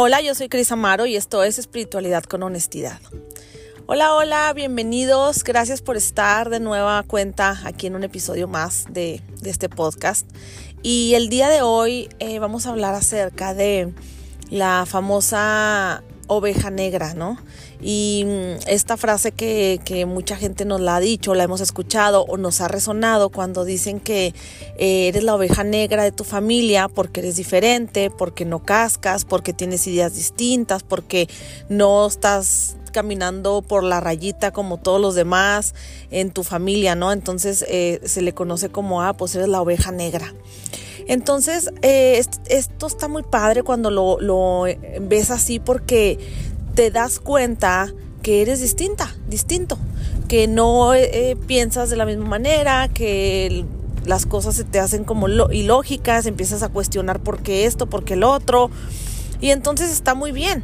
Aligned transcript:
Hola, 0.00 0.20
yo 0.20 0.32
soy 0.36 0.48
Cris 0.48 0.70
Amaro 0.70 1.06
y 1.06 1.16
esto 1.16 1.42
es 1.42 1.58
Espiritualidad 1.58 2.22
con 2.22 2.44
Honestidad. 2.44 3.00
Hola, 3.86 4.14
hola, 4.14 4.52
bienvenidos. 4.52 5.42
Gracias 5.42 5.82
por 5.82 5.96
estar 5.96 6.50
de 6.50 6.60
nueva 6.60 7.02
cuenta 7.02 7.60
aquí 7.64 7.88
en 7.88 7.96
un 7.96 8.04
episodio 8.04 8.46
más 8.46 8.84
de, 8.90 9.20
este 9.42 9.68
podcast. 9.68 10.24
Y 10.84 11.14
el 11.14 11.28
día 11.28 11.48
de 11.48 11.62
hoy 11.62 12.08
eh, 12.20 12.38
vamos 12.38 12.66
a 12.66 12.70
hablar 12.70 12.94
acerca 12.94 13.54
de 13.54 13.92
la 14.50 14.86
famosa 14.86 16.04
oveja 16.28 16.70
negra, 16.70 17.14
¿no? 17.14 17.38
Y 17.80 18.24
mm, 18.26 18.68
esta 18.68 18.96
frase 18.96 19.32
que, 19.32 19.78
mucha 20.06 20.36
gente 20.36 20.64
nos 20.64 20.80
la 20.80 20.96
ha 20.96 21.00
dicho, 21.00 21.34
la 21.34 21.44
hemos 21.44 21.60
escuchado 21.60 22.22
o 22.22 22.36
nos 22.36 22.60
ha 22.60 22.68
resonado 22.68 23.30
cuando 23.30 23.64
dicen 23.64 23.98
que 23.98 24.34
eh, 24.78 25.08
eres 25.08 25.24
la 25.24 25.34
oveja 25.34 25.64
negra 25.64 26.04
de 26.04 26.12
tu 26.12 26.24
familia 26.24 26.88
porque 26.88 27.20
eres 27.20 27.36
diferente, 27.36 28.10
porque 28.10 28.44
no 28.44 28.60
cascas, 28.60 29.24
porque 29.24 29.52
tienes 29.52 29.86
ideas 29.86 30.14
distintas, 30.14 30.82
porque 30.82 31.28
no 31.68 32.06
estás 32.06 32.76
caminando 32.92 33.62
por 33.62 33.82
la 33.82 34.00
rayita 34.00 34.52
como 34.52 34.78
todos 34.78 35.00
los 35.00 35.14
demás 35.14 35.74
en 36.10 36.30
tu 36.30 36.44
familia, 36.44 36.94
¿no? 36.94 37.12
Entonces 37.12 37.64
eh, 37.68 38.00
se 38.04 38.22
le 38.22 38.34
conoce 38.34 38.70
como, 38.70 39.02
ah, 39.02 39.14
pues 39.14 39.34
eres 39.34 39.48
la 39.48 39.60
oveja 39.60 39.92
negra. 39.92 40.32
Entonces, 41.08 41.70
eh, 41.82 42.22
esto 42.48 42.86
está 42.86 43.08
muy 43.08 43.22
padre 43.22 43.62
cuando 43.62 43.90
lo, 43.90 44.20
lo 44.20 44.64
ves 45.00 45.30
así 45.30 45.58
porque 45.58 46.18
te 46.74 46.90
das 46.90 47.18
cuenta 47.18 47.92
que 48.22 48.42
eres 48.42 48.60
distinta, 48.60 49.12
distinto, 49.26 49.78
que 50.28 50.46
no 50.46 50.94
eh, 50.94 51.36
piensas 51.46 51.90
de 51.90 51.96
la 51.96 52.04
misma 52.04 52.26
manera, 52.26 52.88
que 52.88 53.64
las 54.04 54.26
cosas 54.26 54.54
se 54.54 54.64
te 54.64 54.78
hacen 54.78 55.04
como 55.04 55.28
ilógicas, 55.28 56.26
empiezas 56.26 56.62
a 56.62 56.68
cuestionar 56.68 57.20
por 57.20 57.40
qué 57.40 57.64
esto, 57.64 57.86
por 57.86 58.04
qué 58.04 58.14
el 58.14 58.22
otro, 58.22 58.70
y 59.40 59.50
entonces 59.50 59.90
está 59.90 60.14
muy 60.14 60.30
bien. 60.30 60.62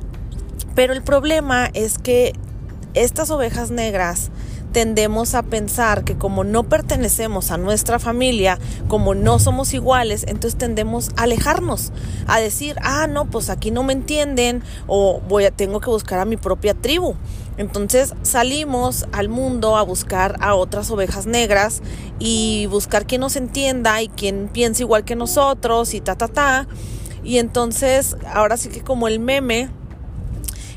Pero 0.75 0.93
el 0.93 1.03
problema 1.03 1.71
es 1.73 1.99
que 1.99 2.35
estas 2.95 3.31
ovejas 3.31 3.71
negras 3.71 4.31
tendemos 4.75 5.37
a 5.37 5.45
pensar 5.45 6.03
que 6.03 6.19
como 6.19 6.43
no 6.43 6.65
pertenecemos 6.65 7.53
a 7.53 7.57
nuestra 7.57 8.01
familia, 8.01 8.59
como 8.89 9.15
no 9.15 9.39
somos 9.39 9.73
iguales, 9.73 10.25
entonces 10.27 10.59
tendemos 10.59 11.11
a 11.17 11.23
alejarnos, 11.23 11.93
a 12.27 12.41
decir, 12.41 12.75
ah, 12.83 13.07
no, 13.07 13.31
pues 13.31 13.51
aquí 13.51 13.71
no 13.71 13.85
me 13.85 13.93
entienden 13.93 14.65
o 14.89 15.21
voy 15.29 15.45
a, 15.45 15.53
tengo 15.53 15.81
que 15.81 15.91
buscar 15.91 16.19
a 16.19 16.25
mi 16.25 16.37
propia 16.37 16.75
tribu. 16.75 17.15
Entonces 17.57 18.15
salimos 18.23 19.07
al 19.13 19.29
mundo 19.29 19.77
a 19.77 19.83
buscar 19.85 20.37
a 20.41 20.57
otras 20.57 20.91
ovejas 20.91 21.27
negras 21.27 21.81
y 22.19 22.67
buscar 22.67 23.07
quien 23.07 23.21
nos 23.21 23.37
entienda 23.37 24.03
y 24.03 24.09
quien 24.09 24.49
piense 24.53 24.83
igual 24.83 25.05
que 25.05 25.15
nosotros 25.15 25.95
y 25.95 26.01
ta, 26.01 26.17
ta, 26.17 26.27
ta. 26.27 26.67
Y 27.23 27.39
entonces, 27.39 28.17
ahora 28.27 28.57
sí 28.57 28.71
que 28.71 28.83
como 28.83 29.07
el 29.07 29.21
meme, 29.21 29.71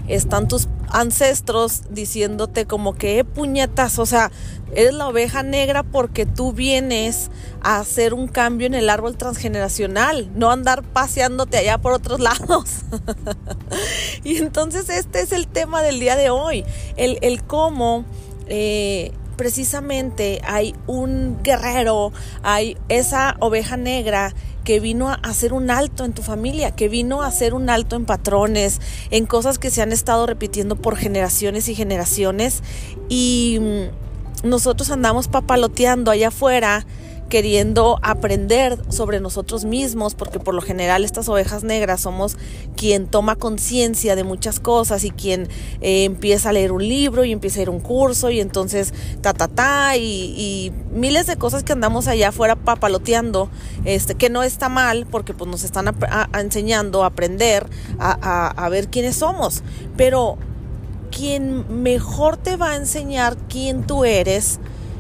están 0.08 0.48
tus 0.48 0.70
ancestros 0.90 1.84
diciéndote 1.90 2.66
como 2.66 2.96
que, 2.96 3.20
eh, 3.20 3.24
puñetas, 3.24 4.00
o 4.00 4.06
sea, 4.06 4.32
eres 4.74 4.94
la 4.94 5.08
oveja 5.08 5.44
negra 5.44 5.84
porque 5.84 6.26
tú 6.26 6.54
vienes 6.54 7.30
a 7.62 7.80
hacer 7.80 8.14
un 8.14 8.28
cambio 8.28 8.68
en 8.68 8.74
el 8.74 8.90
árbol 8.90 9.18
transgeneracional, 9.18 10.30
no 10.36 10.52
andar 10.52 10.84
paseándote 10.84 11.58
allá 11.58 11.78
por 11.78 11.94
otros 11.94 12.20
lados. 12.22 12.82
y 14.24 14.38
entonces 14.38 14.90
este 14.90 15.22
es 15.22 15.32
el 15.32 15.48
tema 15.48 15.82
del 15.82 16.00
día 16.00 16.16
de 16.16 16.30
hoy, 16.30 16.66
el, 16.96 17.18
el 17.22 17.44
cómo... 17.44 18.06
Eh, 18.50 19.12
precisamente 19.38 20.42
hay 20.44 20.76
un 20.88 21.42
guerrero, 21.44 22.12
hay 22.44 22.78
esa 22.90 23.38
oveja 23.40 23.78
negra 23.78 24.34
que 24.64 24.82
vino 24.82 25.10
a 25.10 25.14
hacer 25.14 25.54
un 25.54 25.72
alto 25.72 26.04
en 26.04 26.12
tu 26.12 26.24
familia, 26.24 26.72
que 26.72 26.90
vino 26.90 27.22
a 27.22 27.28
hacer 27.28 27.54
un 27.54 27.70
alto 27.70 27.96
en 27.96 28.06
patrones, 28.06 28.82
en 29.12 29.26
cosas 29.26 29.60
que 29.60 29.70
se 29.70 29.82
han 29.82 29.94
estado 29.94 30.26
repitiendo 30.26 30.76
por 30.76 30.98
generaciones 30.98 31.70
y 31.70 31.76
generaciones. 31.76 32.64
Y 33.08 33.60
mm, 33.62 34.50
nosotros 34.50 34.92
andamos 34.92 35.30
papaloteando 35.30 36.12
allá 36.12 36.28
afuera 36.28 36.86
queriendo 37.28 38.00
aprender 38.02 38.78
sobre 38.90 39.20
nosotros 39.20 39.66
mismos, 39.66 40.16
porque 40.16 40.40
por 40.40 40.54
lo 40.54 40.62
general 40.62 41.04
estas 41.04 41.30
ovejas 41.30 41.64
negras 41.64 42.02
somos 42.02 42.38
quien 42.76 43.08
toma 43.08 43.36
conciencia 43.36 44.16
de 44.16 44.24
muchas 44.24 44.60
cosas 44.60 45.04
y 45.04 45.12
quien 45.12 45.50
eh, 45.82 46.06
empieza 46.06 46.50
a 46.50 46.54
leer 46.54 46.72
un 46.72 46.88
libro 46.88 47.26
y 47.26 47.32
empieza 47.32 47.60
a 47.60 47.64
ir 47.64 47.70
un 47.70 47.80
curso 47.80 48.30
y 48.30 48.40
entonces 48.40 48.94
ta 49.22 49.34
ta 49.34 49.48
ta 49.48 49.98
y, 49.98 50.72
miles 50.92 51.28
de 51.28 51.38
cosas 51.38 51.64
que 51.64 51.74
andamos 51.74 52.08
allá 52.08 52.30
afuera 52.30 52.56
papaloteando, 52.56 53.50
este, 53.86 54.16
que 54.16 54.30
no 54.30 54.44
está 54.44 54.70
mal 54.70 55.06
porque 55.10 55.34
pues 55.34 55.50
nos 55.50 55.64
están 55.64 55.94
enseñando 56.38 57.04
a 57.04 57.08
aprender 57.08 57.68
a, 58.00 58.48
a 58.48 58.70
ver 58.70 58.88
quiénes 58.88 59.18
somos, 59.18 59.64
pero 59.96 60.38
quien 61.12 61.84
mejor 61.84 62.38
te 62.38 62.58
va 62.58 62.72
a 62.72 62.76
enseñar 62.76 63.38
quién 63.50 63.86
tú 63.86 64.06
eres 64.06 64.60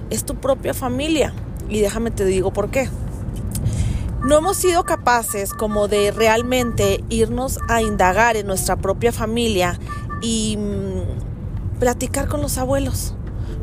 es 0.09 0.23
tu 0.23 0.35
propia 0.35 0.73
familia. 0.73 1.33
Y 1.69 1.79
déjame 1.81 2.11
te 2.11 2.25
digo 2.25 2.51
por 2.51 2.69
qué. 2.69 2.89
No 4.25 4.39
hemos 4.39 4.57
sido 4.57 4.83
capaces 4.83 5.53
como 5.53 5.88
de 5.88 6.11
realmente 6.11 7.03
irnos 7.09 7.59
a 7.69 7.81
indagar 7.81 8.35
en 8.35 8.47
nuestra 8.47 8.75
propia 8.75 9.11
familia 9.13 9.79
y 10.22 10.57
mm, 10.57 11.79
platicar 11.79 12.27
con 12.27 12.41
los 12.41 12.57
abuelos, 12.57 13.13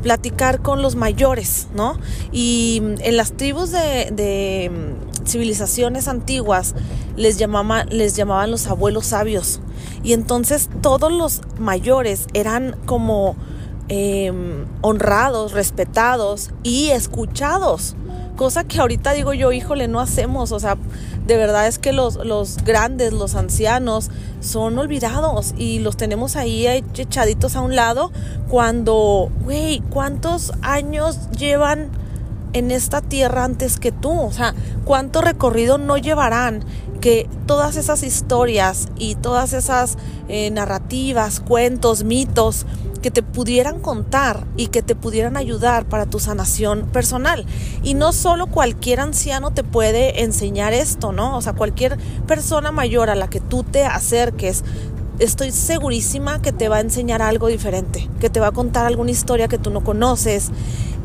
platicar 0.01 0.61
con 0.61 0.81
los 0.81 0.95
mayores, 0.95 1.67
¿no? 1.75 1.99
Y 2.31 2.81
mm, 2.81 2.95
en 3.01 3.17
las 3.17 3.33
tribus 3.33 3.71
de, 3.71 4.71
mm, 4.71 5.27
civilizaciones 5.27 6.07
antiguas 6.07 6.73
les, 7.15 7.37
les 7.89 8.15
llamaban 8.15 8.51
los 8.51 8.67
abuelos 8.67 9.07
sabios. 9.07 9.59
Y 10.03 10.13
entonces 10.13 10.69
todos 10.81 11.11
los 11.11 11.41
mayores 11.59 12.27
eran 12.33 12.75
como 12.85 13.35
Em, 13.87 14.65
honrados, 14.81 15.51
respetados 15.51 16.49
y 16.63 16.89
escuchados. 16.89 17.95
Cosa 18.35 18.63
que 18.63 18.79
ahorita 18.79 19.11
digo 19.11 19.33
yo, 19.33 19.51
híjole, 19.51 19.87
no 19.87 19.99
hacemos. 19.99 20.51
O 20.51 20.59
sea, 20.59 20.75
de 21.27 21.37
verdad 21.37 21.67
es 21.67 21.77
que 21.77 21.93
los, 21.93 22.15
los 22.15 22.57
grandes, 22.63 23.13
los 23.13 23.35
ancianos, 23.35 24.09
son 24.39 24.79
olvidados 24.79 25.53
y 25.55 25.79
los 25.79 25.97
tenemos 25.97 26.35
ahí 26.35 26.65
echaditos 26.65 27.55
a 27.55 27.61
un 27.61 27.75
lado 27.75 28.11
cuando, 28.49 29.29
güey, 29.43 29.81
¿cuántos 29.91 30.53
años 30.63 31.29
llevan 31.29 31.89
en 32.53 32.71
esta 32.71 33.01
tierra 33.01 33.43
antes 33.43 33.79
que 33.79 33.91
tú? 33.91 34.19
O 34.19 34.31
sea, 34.31 34.55
¿cuánto 34.83 35.21
recorrido 35.21 35.77
no 35.77 35.97
llevarán? 35.97 36.65
que 37.05 37.29
todas 37.45 37.75
esas 37.75 38.01
historias 38.01 38.87
y 38.97 39.13
todas 39.13 39.53
esas 39.53 39.95
eh, 40.27 40.49
narrativas, 40.49 41.39
cuentos, 41.39 42.03
mitos, 42.03 42.65
que 43.05 43.11
te 43.11 43.21
pudieran 43.21 43.81
contar 43.81 44.47
y 44.57 44.69
que 44.69 44.81
te 44.81 44.95
pudieran 44.95 45.37
ayudar 45.37 45.85
para 45.85 46.07
tu 46.07 46.19
sanación 46.19 46.87
personal. 46.91 47.45
Y 47.83 47.93
no 47.93 48.11
solo 48.11 48.47
cualquier 48.47 48.99
anciano 48.99 49.51
te 49.51 49.63
puede 49.63 50.23
enseñar 50.23 50.73
esto, 50.73 51.11
¿no? 51.11 51.37
O 51.37 51.41
sea, 51.43 51.53
cualquier 51.53 51.99
persona 52.25 52.71
mayor 52.71 53.11
a 53.11 53.15
la 53.15 53.27
que 53.27 53.39
tú 53.39 53.61
te 53.61 53.85
acerques, 53.85 54.63
estoy 55.19 55.51
segurísima 55.51 56.41
que 56.41 56.51
te 56.51 56.67
va 56.67 56.77
a 56.77 56.79
enseñar 56.79 57.21
algo 57.21 57.45
diferente, 57.45 58.09
que 58.19 58.31
te 58.31 58.39
va 58.39 58.47
a 58.47 58.51
contar 58.51 58.87
alguna 58.87 59.11
historia 59.11 59.47
que 59.47 59.59
tú 59.59 59.69
no 59.69 59.83
conoces. 59.83 60.49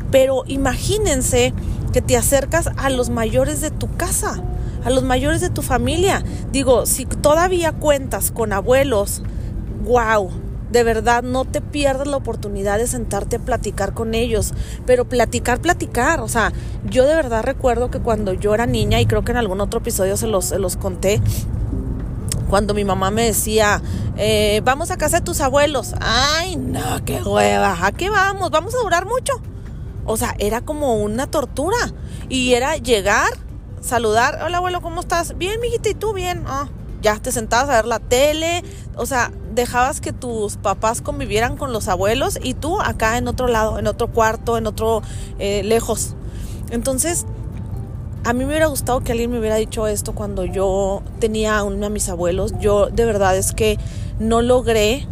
Pero 0.09 0.41
imagínense 0.47 1.53
que 1.93 2.01
te 2.01 2.17
acercas 2.17 2.71
a 2.77 2.89
los 2.89 3.11
mayores 3.11 3.61
de 3.61 3.69
tu 3.69 3.95
casa, 3.95 4.41
a 4.83 4.89
los 4.89 5.03
mayores 5.03 5.39
de 5.39 5.51
tu 5.51 5.61
familia. 5.61 6.23
Digo, 6.51 6.87
si 6.87 7.05
todavía 7.05 7.73
cuentas 7.73 8.31
con 8.31 8.53
abuelos, 8.53 9.21
wow, 9.83 10.31
de 10.71 10.83
verdad 10.83 11.23
no 11.23 11.45
te 11.45 11.61
pierdas 11.61 12.07
la 12.07 12.17
oportunidad 12.17 12.77
de 12.77 12.87
sentarte 12.87 13.37
a 13.37 13.39
platicar 13.39 13.93
con 13.93 14.13
ellos, 14.13 14.53
pero 14.85 15.05
platicar, 15.05 15.59
platicar, 15.59 16.21
o 16.21 16.27
sea, 16.27 16.53
yo 16.89 17.05
de 17.05 17.15
verdad 17.15 17.43
recuerdo 17.43 17.91
que 17.91 17.99
cuando 17.99 18.33
yo 18.33 18.53
era 18.53 18.65
niña 18.65 18.99
y 19.01 19.05
creo 19.05 19.23
que 19.23 19.31
en 19.31 19.37
algún 19.37 19.61
otro 19.61 19.79
episodio 19.79 20.17
se 20.17 20.27
los, 20.27 20.51
los 20.51 20.77
conté, 20.77 21.21
cuando 22.49 22.73
mi 22.73 22.83
mamá 22.83 23.11
me 23.11 23.23
decía, 23.23 23.81
eh, 24.17 24.61
vamos 24.63 24.91
a 24.91 24.97
casa 24.97 25.19
de 25.19 25.25
tus 25.25 25.41
abuelos, 25.41 25.93
ay, 26.01 26.57
no, 26.57 27.03
qué 27.05 27.21
hueva, 27.23 27.85
¿a 27.85 27.91
qué 27.91 28.09
vamos? 28.09 28.51
¿Vamos 28.51 28.75
a 28.75 28.79
durar 28.79 29.05
mucho? 29.05 29.33
O 30.05 30.17
sea, 30.17 30.35
era 30.39 30.61
como 30.61 30.95
una 30.95 31.27
tortura 31.27 31.77
y 32.27 32.53
era 32.53 32.75
llegar, 32.77 33.29
saludar, 33.81 34.39
hola 34.43 34.57
abuelo, 34.57 34.81
¿cómo 34.81 34.99
estás? 34.99 35.37
Bien, 35.37 35.59
mijita, 35.61 35.89
¿y 35.89 35.93
tú 35.93 36.13
bien? 36.13 36.43
Ah, 36.47 36.67
ya 37.01 37.19
te 37.19 37.31
sentabas 37.31 37.69
a 37.69 37.73
ver 37.77 37.85
la 37.85 37.99
tele, 37.99 38.63
o 38.95 39.05
sea, 39.05 39.31
dejabas 39.53 40.01
que 40.01 40.13
tus 40.13 40.57
papás 40.57 41.01
convivieran 41.01 41.57
con 41.57 41.73
los 41.73 41.87
abuelos 41.87 42.39
y 42.41 42.53
tú 42.53 42.79
acá 42.81 43.17
en 43.17 43.27
otro 43.27 43.47
lado, 43.47 43.79
en 43.79 43.87
otro 43.87 44.07
cuarto, 44.07 44.57
en 44.57 44.67
otro 44.67 45.01
eh, 45.39 45.63
lejos. 45.63 46.15
Entonces, 46.69 47.25
a 48.23 48.33
mí 48.33 48.39
me 48.39 48.51
hubiera 48.51 48.67
gustado 48.67 49.01
que 49.01 49.11
alguien 49.11 49.31
me 49.31 49.39
hubiera 49.39 49.55
dicho 49.55 49.87
esto 49.87 50.13
cuando 50.13 50.45
yo 50.45 51.01
tenía 51.19 51.57
a 51.57 51.63
uno 51.63 51.77
de 51.77 51.89
mis 51.89 52.07
abuelos. 52.07 52.53
Yo 52.59 52.87
de 52.87 53.05
verdad 53.05 53.35
es 53.35 53.51
que 53.51 53.79
no 54.19 54.41
logré 54.41 55.07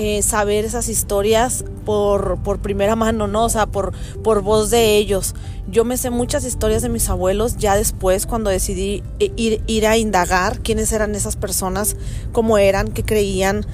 eh, 0.00 0.22
saber 0.22 0.64
esas 0.64 0.88
historias 0.88 1.64
por, 1.84 2.38
por, 2.44 2.60
primera 2.60 2.94
mano, 2.94 3.26
¿no? 3.26 3.44
O 3.44 3.48
sea, 3.48 3.66
por, 3.66 3.92
por 4.22 4.42
voz 4.42 4.70
de 4.70 4.96
ellos. 4.96 5.34
Yo 5.68 5.84
me 5.84 5.96
sé 5.96 6.10
muchas 6.10 6.44
historias 6.44 6.82
de 6.82 6.88
mis 6.88 7.08
abuelos 7.08 7.56
ya 7.56 7.74
después 7.74 8.24
cuando 8.24 8.48
decidí 8.48 9.02
ir, 9.18 9.60
ir 9.66 9.86
a 9.88 9.96
indagar 9.96 10.60
quiénes 10.60 10.92
eran 10.92 11.16
esas 11.16 11.34
personas, 11.34 11.96
cómo 12.30 12.58
eran, 12.58 12.92
qué 12.92 13.02
creían, 13.02 13.66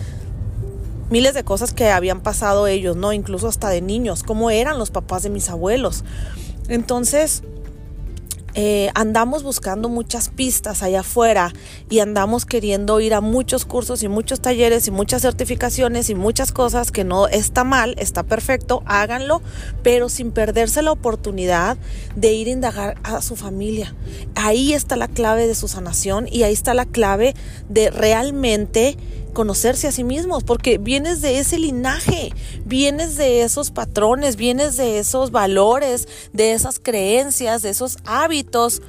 miles 1.11 1.35
de 1.35 1.44
cosas 1.44 1.75
que 1.75 1.91
habían 1.91 2.23
pasado 2.23 2.67
ellos, 2.69 2.97
¿no? 2.97 3.12
Incluso 3.12 3.47
hasta 3.47 3.69
de 3.69 3.82
niños, 3.82 4.23
cómo 4.23 4.50
eran 4.50 4.79
los 4.79 4.91
papás 4.91 5.23
de 5.25 5.31
mis 5.31 5.50
abuelos. 5.50 6.05
Entonces, 6.69 7.43
eh, 8.55 8.91
andamos 8.95 9.43
buscando 9.43 9.89
muchas 9.89 10.29
pistas 10.29 10.83
allá 10.83 11.01
afuera 11.01 11.53
y 11.91 11.99
andamos 11.99 12.47
queriendo 12.47 13.01
ir 13.01 13.15
a 13.15 13.21
muchos 13.21 13.65
cursos 13.65 14.03
y 14.03 14.09
muchos 14.09 14.41
talleres 14.41 14.87
y 14.87 14.91
muchas 14.93 15.23
certificaciones 15.23 16.09
y 16.09 16.15
muchas 16.15 16.53
cosas 16.53 16.93
que 16.93 17.03
no 17.03 17.27
está 17.27 17.65
mal, 17.65 17.95
está 17.99 18.23
perfecto, 18.23 18.83
háganlo, 18.87 19.43
pero 19.83 20.09
sin 20.09 20.31
perderse 20.31 20.83
la 20.83 20.93
oportunidad 20.93 21.77
de 22.15 22.33
ir 22.33 22.49
a 22.49 22.53
indagar 22.53 22.97
a 23.03 23.21
su 23.23 23.37
familia. 23.37 23.95
Ahí 24.37 24.73
está 24.73 24.97
la 24.97 25.09
clave 25.09 25.47
de 25.47 25.55
su 25.55 25.67
sanación 25.67 26.29
y 26.31 26.45
ahí 26.45 26.53
está 26.53 26.75
la 26.75 26.87
clave 26.87 27.35
de 27.69 27.91
realmente 27.91 28.97
conocerse 29.35 29.89
a 29.89 29.93
sí 29.93 30.05
mismos, 30.05 30.45
porque 30.45 30.79
vienes 30.79 31.21
de 31.21 31.39
ese 31.39 31.59
linaje, 31.59 32.33
vienes 32.65 33.17
de 33.17 33.43
esos 33.43 33.71
patrones, 33.71 34.37
vienes 34.37 34.77
de 34.77 34.99
esos 34.99 35.31
valores, 35.31 36.09
de 36.33 36.53
esas 36.53 36.79
creencias, 36.79 37.61
de 37.61 37.71
esos 37.71 37.99
hábitos. 38.07 38.81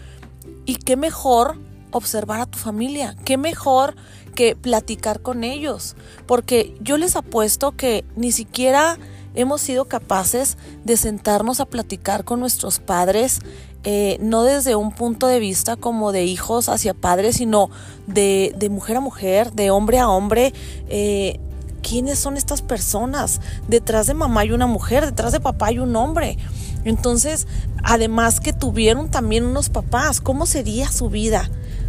Y 0.66 0.78
qué 0.78 0.96
mejor 0.96 1.58
observar 1.92 2.40
a 2.40 2.46
tu 2.46 2.58
familia, 2.58 3.16
qué 3.26 3.38
mejor 3.38 3.96
que 4.36 4.56
platicar 4.56 5.22
con 5.22 5.44
ellos, 5.44 5.96
porque 6.28 6.76
yo 6.82 6.98
les 6.98 7.16
apuesto 7.16 7.72
que 7.72 8.04
ni 8.16 8.32
siquiera 8.32 9.00
hemos 9.36 9.62
sido 9.62 9.86
capaces 9.86 10.58
de 10.84 10.98
sentarnos 10.98 11.60
a 11.60 11.66
platicar 11.66 12.24
con 12.24 12.40
nuestros 12.40 12.80
padres 12.80 13.42
eh, 13.88 14.18
no 14.20 14.42
desde 14.42 14.76
un 14.76 14.92
punto 14.92 15.28
de 15.28 15.40
vista 15.40 15.76
como 15.76 16.12
de 16.12 16.24
hijos 16.24 16.70
hacia 16.70 16.96
padres, 16.96 17.36
sino 17.36 17.70
de, 18.08 18.56
mujer 18.72 18.98
a 18.98 19.00
mujer, 19.00 19.52
de 19.52 19.70
hombre 19.70 20.00
a 20.00 20.10
hombre. 20.10 20.54
Eh, 20.90 21.40
¿Quiénes 21.84 22.18
son 22.18 22.36
estas 22.36 22.64
personas? 22.64 23.42
Detrás 23.68 24.08
de 24.08 24.16
mamá 24.16 24.42
hay 24.42 24.52
una 24.54 24.66
mujer, 24.66 25.06
detrás 25.06 25.34
de 25.34 25.40
papá 25.40 25.68
hay 25.68 25.78
un 25.78 25.96
hombre. 25.96 26.40
Entonces, 26.84 27.46
además 27.84 28.40
que 28.40 28.54
tuvieron 28.54 29.12
también 29.12 29.46
unos 29.46 29.70
papás, 29.70 30.20
¿cómo 30.20 30.48
sería 30.48 30.92
su 30.92 31.10
vida? 31.10 31.48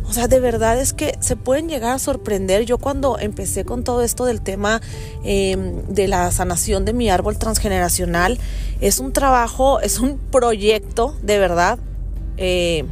O 0.09 0.13
sea, 0.13 0.29
de 0.29 0.39
verdad 0.39 0.79
es 0.79 0.93
que 0.93 1.17
se 1.21 1.37
pueden 1.37 1.69
llegar 1.69 1.93
a 1.93 1.99
sorprender. 1.99 2.65
Yo 2.65 2.79
cuando 2.79 3.19
empecé 3.19 3.65
con 3.65 3.83
todo 3.83 4.03
esto 4.03 4.25
del 4.25 4.41
tema 4.41 4.81
em, 5.25 5.83
de 5.89 6.07
la 6.07 6.31
sanación 6.31 6.85
de 6.85 6.93
mi 6.93 7.11
árbol 7.11 7.39
transgeneracional, 7.39 8.39
es 8.81 8.99
un 9.01 9.13
trabajo, 9.13 9.81
es 9.83 9.99
un 9.99 10.19
proyecto 10.19 11.15
de 11.23 11.39
verdad 11.39 11.79
eh, 12.37 12.85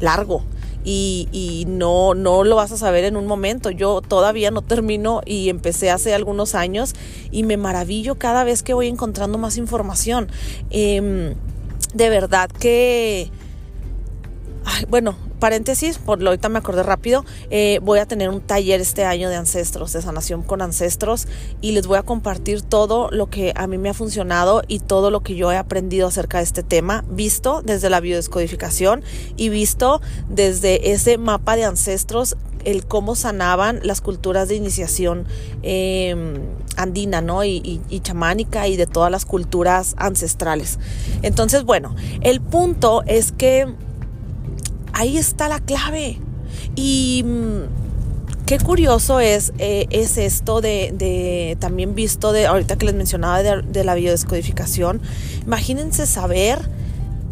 largo. 0.00 0.42
Y, 0.82 1.66
no, 1.68 2.14
no 2.14 2.42
lo 2.42 2.56
vas 2.56 2.72
a 2.72 2.78
saber 2.78 3.04
en 3.04 3.16
un 3.16 3.26
momento. 3.26 3.70
Yo 3.70 4.00
todavía 4.00 4.50
no 4.50 4.62
termino 4.62 5.20
y 5.26 5.50
empecé 5.50 5.90
hace 5.90 6.14
algunos 6.14 6.54
años 6.54 6.94
y 7.30 7.42
me 7.42 7.58
maravillo 7.58 8.18
cada 8.18 8.44
vez 8.44 8.62
que 8.62 8.72
voy 8.72 8.88
encontrando 8.88 9.36
más 9.36 9.58
información. 9.58 10.28
Em, 10.70 11.34
de 11.92 12.08
verdad 12.08 12.48
que, 12.50 13.30
bueno, 14.88 15.16
paréntesis, 15.40 15.98
por 15.98 16.22
lo 16.22 16.30
ahorita 16.30 16.48
me 16.48 16.58
acordé 16.58 16.82
rápido, 16.84 17.24
eh, 17.50 17.80
voy 17.82 17.98
a 17.98 18.06
tener 18.06 18.28
un 18.28 18.40
taller 18.40 18.80
este 18.80 19.04
año 19.04 19.28
de 19.28 19.36
ancestros, 19.36 19.92
de 19.92 20.02
sanación 20.02 20.42
con 20.42 20.62
ancestros, 20.62 21.26
y 21.60 21.72
les 21.72 21.86
voy 21.86 21.98
a 21.98 22.02
compartir 22.02 22.62
todo 22.62 23.10
lo 23.10 23.28
que 23.28 23.52
a 23.56 23.66
mí 23.66 23.78
me 23.78 23.88
ha 23.88 23.94
funcionado 23.94 24.62
y 24.68 24.78
todo 24.78 25.10
lo 25.10 25.20
que 25.20 25.34
yo 25.34 25.50
he 25.50 25.56
aprendido 25.56 26.06
acerca 26.06 26.38
de 26.38 26.44
este 26.44 26.62
tema, 26.62 27.04
visto 27.10 27.62
desde 27.62 27.90
la 27.90 28.00
biodescodificación 28.00 29.02
y 29.36 29.48
visto 29.48 30.00
desde 30.28 30.92
ese 30.92 31.18
mapa 31.18 31.56
de 31.56 31.64
ancestros 31.64 32.36
el 32.64 32.84
cómo 32.84 33.14
sanaban 33.14 33.80
las 33.82 34.00
culturas 34.00 34.48
de 34.48 34.54
iniciación 34.54 35.26
em, 35.62 36.34
andina, 36.76 37.20
¿no? 37.20 37.44
Y, 37.44 37.80
y, 37.88 38.00
chamánica 38.00 38.68
y 38.68 38.76
de 38.76 38.86
todas 38.86 39.10
las 39.10 39.24
culturas 39.24 39.94
ancestrales. 39.96 40.78
Entonces, 41.22 41.64
bueno, 41.64 41.94
el 42.20 42.40
punto 42.40 43.02
es 43.06 43.32
que 43.32 43.66
ahí 44.92 45.18
está 45.18 45.48
la 45.48 45.60
clave. 45.60 46.18
Y 46.74 47.22
mm, 47.24 48.46
qué 48.46 48.58
curioso 48.58 49.20
es, 49.20 49.52
eh, 49.58 49.86
es 49.90 50.18
esto 50.18 50.60
de, 50.60 51.56
también 51.60 51.94
visto 51.94 52.32
de, 52.32 52.46
ahorita 52.46 52.76
que 52.76 52.86
les 52.86 52.94
mencionaba 52.94 53.42
de, 53.42 53.84
la 53.84 53.94
biodescodificación, 53.94 55.00
imagínense 55.46 56.06
saber 56.06 56.58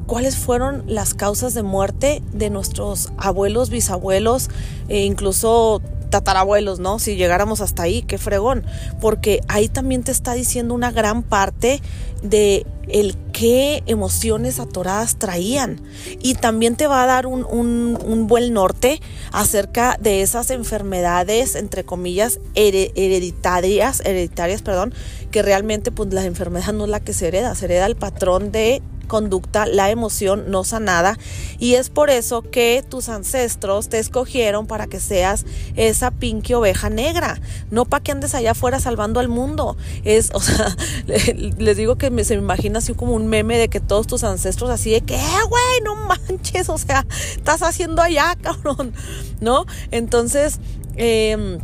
cuáles 0.06 0.36
fueron 0.36 0.84
las 0.86 1.14
causas 1.14 1.54
de 1.54 1.62
muerte 1.62 2.22
de 2.32 2.50
nuestros 2.50 3.10
abuelos, 3.18 3.68
bisabuelos, 3.68 4.48
e 4.88 5.04
incluso 5.04 5.82
tatarabuelos, 6.08 6.78
¿no? 6.78 6.98
Si 6.98 7.16
llegáramos 7.16 7.60
hasta 7.60 7.82
ahí, 7.82 8.02
qué 8.02 8.16
fregón, 8.16 8.64
porque 9.00 9.40
ahí 9.48 9.68
también 9.68 10.04
te 10.04 10.12
está 10.12 10.34
diciendo 10.34 10.72
una 10.72 10.90
gran 10.90 11.22
parte 11.22 11.82
de 12.22 12.64
el 12.90 13.16
qué 13.32 13.82
emociones 13.86 14.60
atoradas 14.60 15.16
traían. 15.16 15.80
Y 16.20 16.34
también 16.34 16.76
te 16.76 16.86
va 16.86 17.02
a 17.02 17.06
dar 17.06 17.26
un, 17.26 17.44
un, 17.44 18.26
buen 18.26 18.52
norte 18.52 19.00
acerca 19.32 19.96
de 20.00 20.22
esas 20.22 20.50
enfermedades 20.50 21.54
entre 21.54 21.84
comillas 21.84 22.40
hereditarias 22.54 24.00
hereditarias 24.04 24.60
perdón 24.60 24.92
que 25.30 25.40
realmente 25.40 25.90
pues 25.90 26.12
la 26.12 26.24
enfermedad 26.24 26.74
no 26.74 26.84
es 26.84 26.90
la 26.90 27.00
que 27.00 27.14
se 27.14 27.28
hereda 27.28 27.54
se 27.54 27.64
hereda 27.66 27.86
el 27.86 27.96
patrón 27.96 28.52
de 28.52 28.82
conducta, 29.08 29.66
la 29.66 29.90
emoción 29.90 30.50
no 30.50 30.62
sanada. 30.62 31.18
Y 31.58 31.74
es 31.74 31.90
por 31.90 32.10
eso 32.10 32.42
que 32.42 32.84
tus 32.88 33.08
ancestros 33.08 33.88
te 33.88 33.98
escogieron 33.98 34.66
para 34.66 34.86
que 34.86 35.00
seas 35.00 35.44
esa 35.74 36.12
pinky 36.12 36.54
oveja 36.54 36.90
negra, 36.90 37.40
no 37.70 37.84
para 37.84 38.02
que 38.02 38.12
andes 38.12 38.34
allá 38.34 38.52
afuera 38.52 38.78
salvando 38.78 39.18
al 39.18 39.28
mundo. 39.28 39.76
Es, 40.04 40.30
o 40.32 40.40
sea, 40.40 40.76
les 41.06 41.76
digo 41.76 41.96
que 41.96 42.06
se 42.24 42.36
me 42.36 42.42
imagina 42.42 42.78
así 42.78 42.94
como 42.94 43.14
un 43.14 43.26
meme 43.26 43.58
de 43.58 43.68
que 43.68 43.80
todos 43.80 44.06
tus 44.06 44.22
ancestros 44.22 44.70
así 44.70 44.90
de 44.90 45.00
que, 45.00 45.16
eh, 45.16 45.40
güey, 45.48 45.80
no 45.84 45.96
manches, 45.96 46.68
o 46.68 46.78
sea, 46.78 47.04
estás 47.34 47.62
haciendo 47.62 48.02
allá, 48.02 48.36
cabrón, 48.42 48.92
¿no? 49.40 49.66
Entonces, 49.90 50.60
eh, 50.96 51.58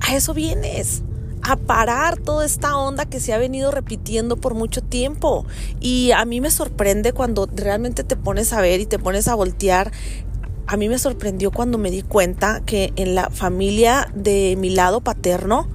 a 0.00 0.16
eso 0.16 0.32
vienes 0.34 1.02
a 1.48 1.56
parar 1.56 2.18
toda 2.18 2.44
esta 2.44 2.76
onda 2.76 3.06
que 3.06 3.20
se 3.20 3.32
ha 3.32 3.38
venido 3.38 3.70
repitiendo 3.70 4.36
por 4.36 4.54
mucho 4.54 4.82
tiempo. 4.82 5.46
Y 5.80 6.10
a 6.12 6.24
mí 6.26 6.40
me 6.40 6.50
sorprende 6.50 7.12
cuando 7.12 7.48
realmente 7.52 8.04
te 8.04 8.16
pones 8.16 8.52
a 8.52 8.60
ver 8.60 8.80
y 8.80 8.86
te 8.86 8.98
pones 8.98 9.28
a 9.28 9.34
voltear. 9.34 9.90
A 10.66 10.76
mí 10.76 10.90
me 10.90 10.98
sorprendió 10.98 11.50
cuando 11.50 11.78
me 11.78 11.90
di 11.90 12.02
cuenta 12.02 12.60
que 12.66 12.92
en 12.96 13.14
la 13.14 13.30
familia 13.30 14.12
de 14.14 14.56
mi 14.58 14.68
lado 14.68 15.00
paterno, 15.00 15.66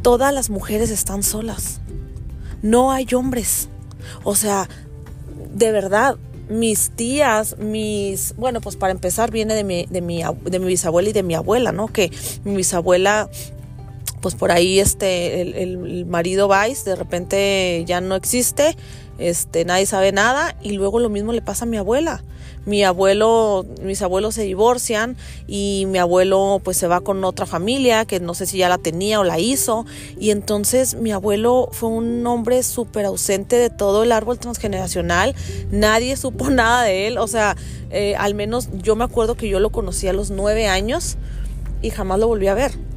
todas 0.00 0.32
las 0.32 0.48
mujeres 0.48 0.90
están 0.90 1.22
solas. 1.22 1.80
No 2.62 2.90
hay 2.90 3.06
hombres. 3.14 3.68
O 4.24 4.34
sea, 4.34 4.66
de 5.52 5.72
verdad, 5.72 6.16
mis 6.48 6.90
tías, 6.90 7.58
mis, 7.58 8.34
bueno, 8.36 8.62
pues 8.62 8.76
para 8.76 8.92
empezar 8.92 9.30
viene 9.30 9.54
de 9.54 9.64
mi, 9.64 9.84
de 9.90 10.00
mi, 10.00 10.22
de 10.44 10.58
mi 10.58 10.66
bisabuela 10.66 11.10
y 11.10 11.12
de 11.12 11.22
mi 11.22 11.34
abuela, 11.34 11.70
¿no? 11.70 11.88
Que 11.88 12.10
mi 12.44 12.56
bisabuela 12.56 13.28
pues 14.20 14.34
por 14.34 14.52
ahí 14.52 14.78
este, 14.78 15.62
el, 15.62 16.06
marido 16.06 16.48
Vice 16.48 16.88
de 16.88 16.96
repente 16.96 17.84
ya 17.86 18.00
no 18.00 18.14
existe, 18.14 18.76
este, 19.18 19.64
nadie 19.64 19.86
sabe 19.86 20.12
nada 20.12 20.56
y 20.62 20.72
luego 20.72 20.98
lo 21.00 21.08
mismo 21.08 21.32
le 21.32 21.42
pasa 21.42 21.64
a 21.64 21.68
mi 21.68 21.76
abuela. 21.76 22.22
Mi 22.66 22.84
abuelo, 22.84 23.64
mis 23.82 24.02
abuelos 24.02 24.34
se 24.34 24.42
divorcian 24.42 25.16
y 25.46 25.86
mi 25.88 25.96
abuelo 25.96 26.60
pues 26.62 26.76
se 26.76 26.86
va 26.86 27.00
con 27.00 27.24
otra 27.24 27.46
familia 27.46 28.04
que 28.04 28.20
no 28.20 28.34
sé 28.34 28.44
si 28.44 28.58
ya 28.58 28.68
la 28.68 28.76
tenía 28.76 29.18
o 29.18 29.24
la 29.24 29.38
hizo. 29.38 29.86
Y 30.18 30.30
entonces 30.30 30.94
mi 30.94 31.10
abuelo 31.10 31.70
fue 31.72 31.88
un 31.88 32.26
hombre 32.26 32.62
súper 32.62 33.06
ausente 33.06 33.56
de 33.56 33.70
todo 33.70 34.02
el 34.02 34.12
árbol 34.12 34.38
transgeneracional, 34.38 35.34
nadie 35.70 36.16
supo 36.18 36.50
nada 36.50 36.84
de 36.84 37.06
él, 37.06 37.16
o 37.16 37.26
sea, 37.26 37.56
eh, 37.90 38.14
al 38.16 38.34
menos 38.34 38.68
yo 38.82 38.94
me 38.94 39.04
acuerdo 39.04 39.36
que 39.36 39.48
yo 39.48 39.58
lo 39.58 39.70
conocí 39.70 40.06
a 40.06 40.12
los 40.12 40.30
nueve 40.30 40.68
años 40.68 41.16
y 41.80 41.90
jamás 41.90 42.20
lo 42.20 42.28
volví 42.28 42.46
a 42.48 42.54
ver 42.54 42.89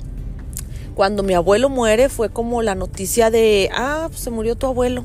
cuando 0.93 1.23
mi 1.23 1.33
abuelo 1.33 1.69
muere 1.69 2.09
fue 2.09 2.29
como 2.29 2.61
la 2.61 2.75
noticia 2.75 3.29
de, 3.29 3.69
ah, 3.73 4.07
pues 4.09 4.21
se 4.21 4.31
murió 4.31 4.55
tu 4.55 4.67
abuelo. 4.67 5.03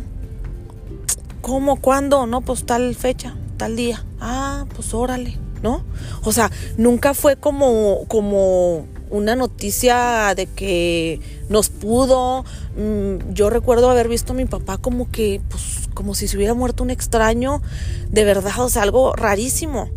¿Cómo? 1.41 1.81
¿Cuándo? 1.81 2.27
No, 2.27 2.41
pues 2.41 2.67
tal 2.67 2.95
fecha, 2.95 3.35
tal 3.57 3.77
día. 3.77 4.05
Ah, 4.21 4.67
pues 4.75 4.93
órale, 4.93 5.39
¿no? 5.63 5.85
O 6.25 6.33
sea, 6.33 6.51
nunca 6.77 7.15
fue 7.15 7.37
como, 7.37 8.05
como 8.09 8.87
una 9.11 9.37
noticia 9.37 10.35
de 10.37 10.47
que 10.47 11.21
nos 11.49 11.71
pudo. 11.71 12.45
Mm, 12.77 13.33
yo 13.33 13.51
recuerdo 13.51 13.91
haber 13.91 14.09
visto 14.09 14.33
a 14.33 14.37
mi 14.37 14.45
papá 14.45 14.79
como 14.79 15.11
que, 15.11 15.41
pues, 15.49 15.89
como 15.95 16.15
si 16.15 16.29
se 16.29 16.37
hubiera 16.37 16.55
muerto 16.55 16.83
un 16.83 16.91
extraño, 16.91 17.63
de 18.11 18.25
verdad, 18.25 18.61
o 18.61 18.69
sea, 18.69 18.83
algo 18.83 19.15
rarísimo. 19.15 19.89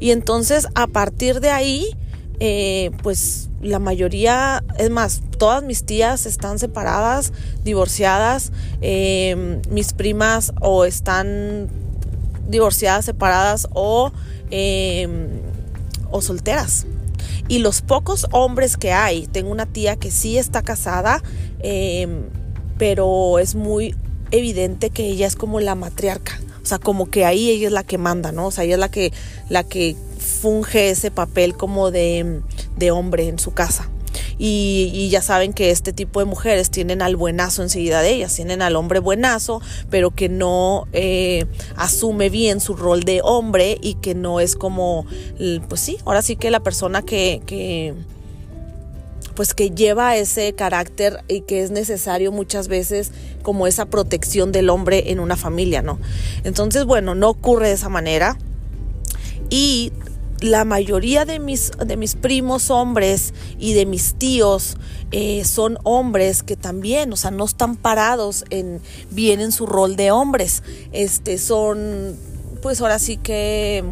Y 0.00 0.10
entonces, 0.10 0.66
a 0.74 0.86
partir 0.86 1.40
de 1.40 1.50
ahí, 1.50 1.96
eh, 2.40 2.90
pues 3.02 3.48
la 3.66 3.78
mayoría, 3.78 4.64
es 4.78 4.90
más, 4.90 5.22
todas 5.38 5.62
mis 5.62 5.84
tías 5.84 6.26
están 6.26 6.58
separadas, 6.58 7.32
divorciadas, 7.64 8.52
em, 8.80 9.60
mis 9.70 9.92
primas 9.92 10.52
o 10.60 10.84
están 10.84 11.68
divorciadas, 12.48 13.04
separadas 13.04 13.68
o, 13.72 14.12
em, 14.50 15.28
o 16.10 16.22
solteras. 16.22 16.86
Y 17.48 17.58
los 17.58 17.82
pocos 17.82 18.26
hombres 18.32 18.76
que 18.76 18.92
hay, 18.92 19.26
tengo 19.26 19.50
una 19.50 19.66
tía 19.66 19.96
que 19.96 20.10
sí 20.10 20.38
está 20.38 20.62
casada, 20.62 21.22
em, 21.60 22.24
pero 22.78 23.38
es 23.38 23.54
muy 23.54 23.94
evidente 24.30 24.90
que 24.90 25.06
ella 25.06 25.26
es 25.26 25.36
como 25.36 25.60
la 25.60 25.74
matriarca. 25.74 26.38
O 26.62 26.66
sea, 26.66 26.78
como 26.78 27.08
que 27.08 27.24
ahí 27.24 27.50
ella 27.50 27.68
es 27.68 27.72
la 27.72 27.84
que 27.84 27.98
manda, 27.98 28.32
¿no? 28.32 28.48
O 28.48 28.50
sea, 28.50 28.64
ella 28.64 28.74
es 28.74 28.80
la 28.80 28.90
que, 28.90 29.12
la 29.48 29.62
que 29.62 29.94
funge 30.18 30.90
ese 30.90 31.12
papel 31.12 31.56
como 31.56 31.92
de, 31.92 32.40
de 32.76 32.90
hombre 32.90 33.28
en 33.28 33.38
su 33.38 33.52
casa. 33.52 33.90
Y, 34.38 35.08
ya 35.10 35.22
saben 35.22 35.52
que 35.52 35.70
este 35.70 35.92
tipo 35.92 36.20
de 36.20 36.26
mujeres 36.26 36.70
tienen 36.70 37.00
al 37.02 37.16
buenazo 37.16 37.62
enseguida 37.62 38.02
de 38.02 38.12
ellas, 38.12 38.34
tienen 38.34 38.62
al 38.62 38.76
hombre 38.76 38.98
buenazo, 38.98 39.60
pero 39.90 40.10
que 40.10 40.28
no 40.28 40.86
eh, 40.92 41.46
asume 41.76 42.28
bien 42.28 42.60
su 42.60 42.74
rol 42.76 43.02
de 43.04 43.20
hombre 43.22 43.78
y 43.80 43.94
que 43.94 44.14
no 44.14 44.40
es 44.40 44.56
como, 44.56 45.06
pues 45.68 45.80
sí, 45.80 45.98
ahora 46.04 46.22
sí 46.22 46.36
que 46.36 46.50
la 46.50 46.60
persona 46.60 47.02
que, 47.02 47.40
que 47.46 47.94
pues 49.34 49.54
que 49.54 49.70
lleva 49.70 50.16
ese 50.16 50.54
carácter 50.54 51.22
y 51.28 51.42
que 51.42 51.62
es 51.62 51.70
necesario 51.70 52.32
muchas 52.32 52.68
veces 52.68 53.12
como 53.42 53.66
esa 53.66 53.84
protección 53.84 54.50
del 54.50 54.70
hombre 54.70 55.12
en 55.12 55.20
una 55.20 55.36
familia, 55.36 55.82
¿no? 55.82 56.00
Entonces, 56.42 56.84
bueno, 56.86 57.14
no 57.14 57.28
ocurre 57.28 57.68
de 57.68 57.74
esa 57.74 57.90
manera. 57.90 58.38
Y 59.50 59.92
la 60.40 60.64
mayoría 60.64 61.24
de 61.24 61.38
mis, 61.38 61.72
de 61.72 61.96
mis 61.96 62.14
primos 62.14 62.70
hombres 62.70 63.32
y 63.58 63.72
de 63.72 63.86
mis 63.86 64.14
tíos 64.14 64.76
eh, 65.12 65.44
son 65.44 65.78
hombres 65.84 66.42
que 66.42 66.56
también, 66.56 67.12
o 67.12 67.16
sea, 67.16 67.30
no 67.30 67.44
están 67.44 67.76
parados 67.76 68.44
en, 68.50 68.80
bien 69.10 69.40
en 69.40 69.52
su 69.52 69.66
rol 69.66 69.96
de 69.96 70.10
hombres. 70.10 70.62
Este, 70.92 71.38
son, 71.38 72.16
pues 72.60 72.80
ahora 72.80 72.98
sí 72.98 73.16
que, 73.16 73.84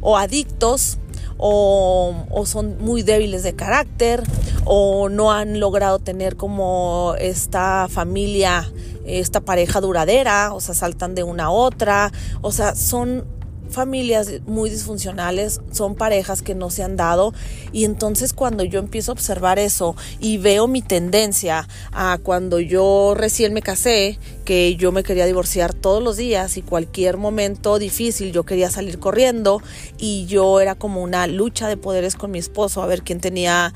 o 0.00 0.16
adictos, 0.16 0.98
o, 1.36 2.14
o, 2.30 2.46
son 2.46 2.78
muy 2.80 3.02
débiles 3.02 3.42
de 3.42 3.54
carácter, 3.54 4.22
o 4.64 5.08
no 5.08 5.32
han 5.32 5.60
logrado 5.60 5.98
tener 5.98 6.36
como 6.36 7.14
esta 7.18 7.88
familia, 7.88 8.70
esta 9.06 9.40
pareja 9.40 9.80
duradera, 9.80 10.52
o 10.52 10.60
sea, 10.60 10.74
saltan 10.74 11.14
de 11.14 11.22
una 11.22 11.44
a 11.44 11.50
otra, 11.50 12.12
o 12.42 12.52
sea, 12.52 12.74
son 12.74 13.24
familias 13.70 14.30
muy 14.46 14.70
disfuncionales, 14.70 15.60
son 15.72 15.94
parejas 15.94 16.42
que 16.42 16.54
no 16.54 16.70
se 16.70 16.82
han 16.82 16.96
dado 16.96 17.32
y 17.72 17.84
entonces 17.84 18.32
cuando 18.32 18.64
yo 18.64 18.78
empiezo 18.78 19.12
a 19.12 19.14
observar 19.14 19.58
eso 19.58 19.96
y 20.20 20.38
veo 20.38 20.66
mi 20.66 20.82
tendencia 20.82 21.68
a 21.92 22.18
cuando 22.22 22.60
yo 22.60 23.14
recién 23.16 23.52
me 23.52 23.62
casé, 23.62 24.18
que 24.44 24.76
yo 24.76 24.92
me 24.92 25.02
quería 25.02 25.26
divorciar 25.26 25.74
todos 25.74 26.02
los 26.02 26.16
días 26.16 26.56
y 26.56 26.62
cualquier 26.62 27.16
momento 27.16 27.78
difícil 27.78 28.32
yo 28.32 28.44
quería 28.44 28.70
salir 28.70 28.98
corriendo 28.98 29.62
y 29.98 30.26
yo 30.26 30.60
era 30.60 30.74
como 30.74 31.02
una 31.02 31.26
lucha 31.26 31.68
de 31.68 31.76
poderes 31.76 32.16
con 32.16 32.30
mi 32.30 32.38
esposo 32.38 32.82
a 32.82 32.86
ver 32.86 33.02
quién 33.02 33.20
tenía 33.20 33.72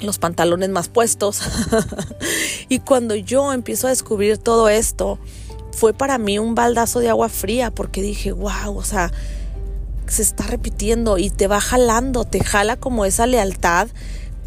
los 0.00 0.18
pantalones 0.18 0.68
más 0.70 0.88
puestos. 0.88 1.40
y 2.68 2.80
cuando 2.80 3.14
yo 3.14 3.52
empiezo 3.52 3.86
a 3.86 3.90
descubrir 3.90 4.38
todo 4.38 4.68
esto, 4.68 5.18
fue 5.78 5.94
para 5.94 6.18
mí 6.18 6.40
un 6.40 6.56
baldazo 6.56 6.98
de 6.98 7.08
agua 7.08 7.28
fría 7.28 7.70
porque 7.70 8.02
dije, 8.02 8.32
wow, 8.32 8.76
o 8.76 8.82
sea, 8.82 9.12
se 10.08 10.22
está 10.22 10.42
repitiendo 10.44 11.18
y 11.18 11.30
te 11.30 11.46
va 11.46 11.60
jalando, 11.60 12.24
te 12.24 12.42
jala 12.42 12.76
como 12.76 13.04
esa 13.04 13.28
lealtad 13.28 13.86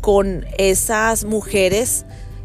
con 0.02 0.46
esas 0.58 1.24
mujeres 1.24 2.04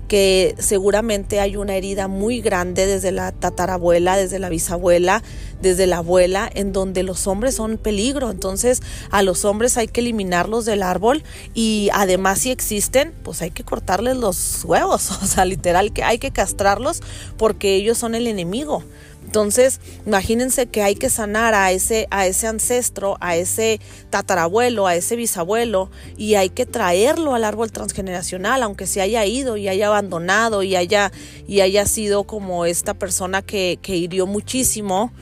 que 0.08 0.54
seguramente 0.58 1.40
hay 1.40 1.56
una 1.56 1.74
herida 1.74 2.08
muy 2.08 2.40
grande 2.40 2.86
desde 2.86 3.12
la 3.12 3.32
tatarabuela, 3.32 4.16
desde 4.16 4.38
la 4.38 4.48
bisabuela, 4.48 5.22
desde 5.60 5.86
la 5.86 5.98
abuela, 5.98 6.50
en 6.52 6.72
donde 6.72 7.02
los 7.02 7.26
hombres 7.26 7.56
son 7.56 7.78
peligro. 7.78 8.30
Entonces 8.30 8.82
a 9.10 9.22
los 9.22 9.44
hombres 9.44 9.76
hay 9.76 9.88
que 9.88 10.00
eliminarlos 10.00 10.64
del 10.64 10.82
árbol 10.82 11.22
y 11.54 11.88
además 11.92 12.40
si 12.40 12.50
existen, 12.50 13.12
pues 13.22 13.42
hay 13.42 13.50
que 13.50 13.64
cortarles 13.64 14.16
los 14.16 14.64
huevos, 14.64 15.10
o 15.22 15.26
sea, 15.26 15.44
literal 15.44 15.92
que 15.92 16.04
hay 16.04 16.18
que 16.18 16.30
castrarlos 16.30 17.02
porque 17.36 17.74
ellos 17.74 17.98
son 17.98 18.14
el 18.14 18.26
enemigo. 18.26 18.84
Entonces, 19.26 19.80
imagínense 20.06 20.66
que 20.66 20.82
hay 20.82 20.94
que 20.94 21.10
sanar 21.10 21.52
a 21.52 21.72
ese, 21.72 22.06
a 22.10 22.26
ese 22.26 22.46
ancestro, 22.46 23.16
a 23.20 23.34
ese 23.36 23.80
tatarabuelo, 24.08 24.86
a 24.86 24.94
ese 24.94 25.16
bisabuelo, 25.16 25.90
y 26.16 26.36
hay 26.36 26.48
que 26.48 26.64
traerlo 26.64 27.34
al 27.34 27.42
árbol 27.42 27.72
transgeneracional, 27.72 28.62
aunque 28.62 28.86
se 28.86 29.00
haya 29.00 29.26
ido 29.26 29.56
y 29.56 29.68
haya 29.68 29.88
abandonado 29.88 30.62
y 30.62 30.76
haya, 30.76 31.10
y 31.48 31.60
haya 31.60 31.86
sido 31.86 32.24
como 32.24 32.66
esta 32.66 32.94
persona 32.94 33.42
que, 33.42 33.80
que 33.82 33.96
hirió 33.96 34.28
muchísimo. 34.28 35.12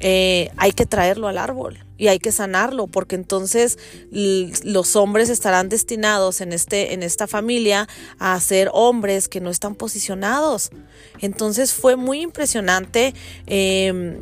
Eh, 0.00 0.50
hay 0.56 0.72
que 0.72 0.84
traerlo 0.84 1.28
al 1.28 1.38
árbol 1.38 1.83
y 1.96 2.08
hay 2.08 2.18
que 2.18 2.32
sanarlo 2.32 2.86
porque 2.86 3.14
entonces 3.14 3.78
los 4.10 4.96
hombres 4.96 5.28
estarán 5.28 5.68
destinados 5.68 6.40
en 6.40 6.52
este 6.52 6.94
en 6.94 7.02
esta 7.02 7.26
familia 7.26 7.88
a 8.18 8.38
ser 8.40 8.70
hombres 8.72 9.28
que 9.28 9.40
no 9.40 9.50
están 9.50 9.74
posicionados. 9.74 10.70
Entonces 11.20 11.72
fue 11.72 11.96
muy 11.96 12.20
impresionante 12.20 13.14
em, 13.46 14.20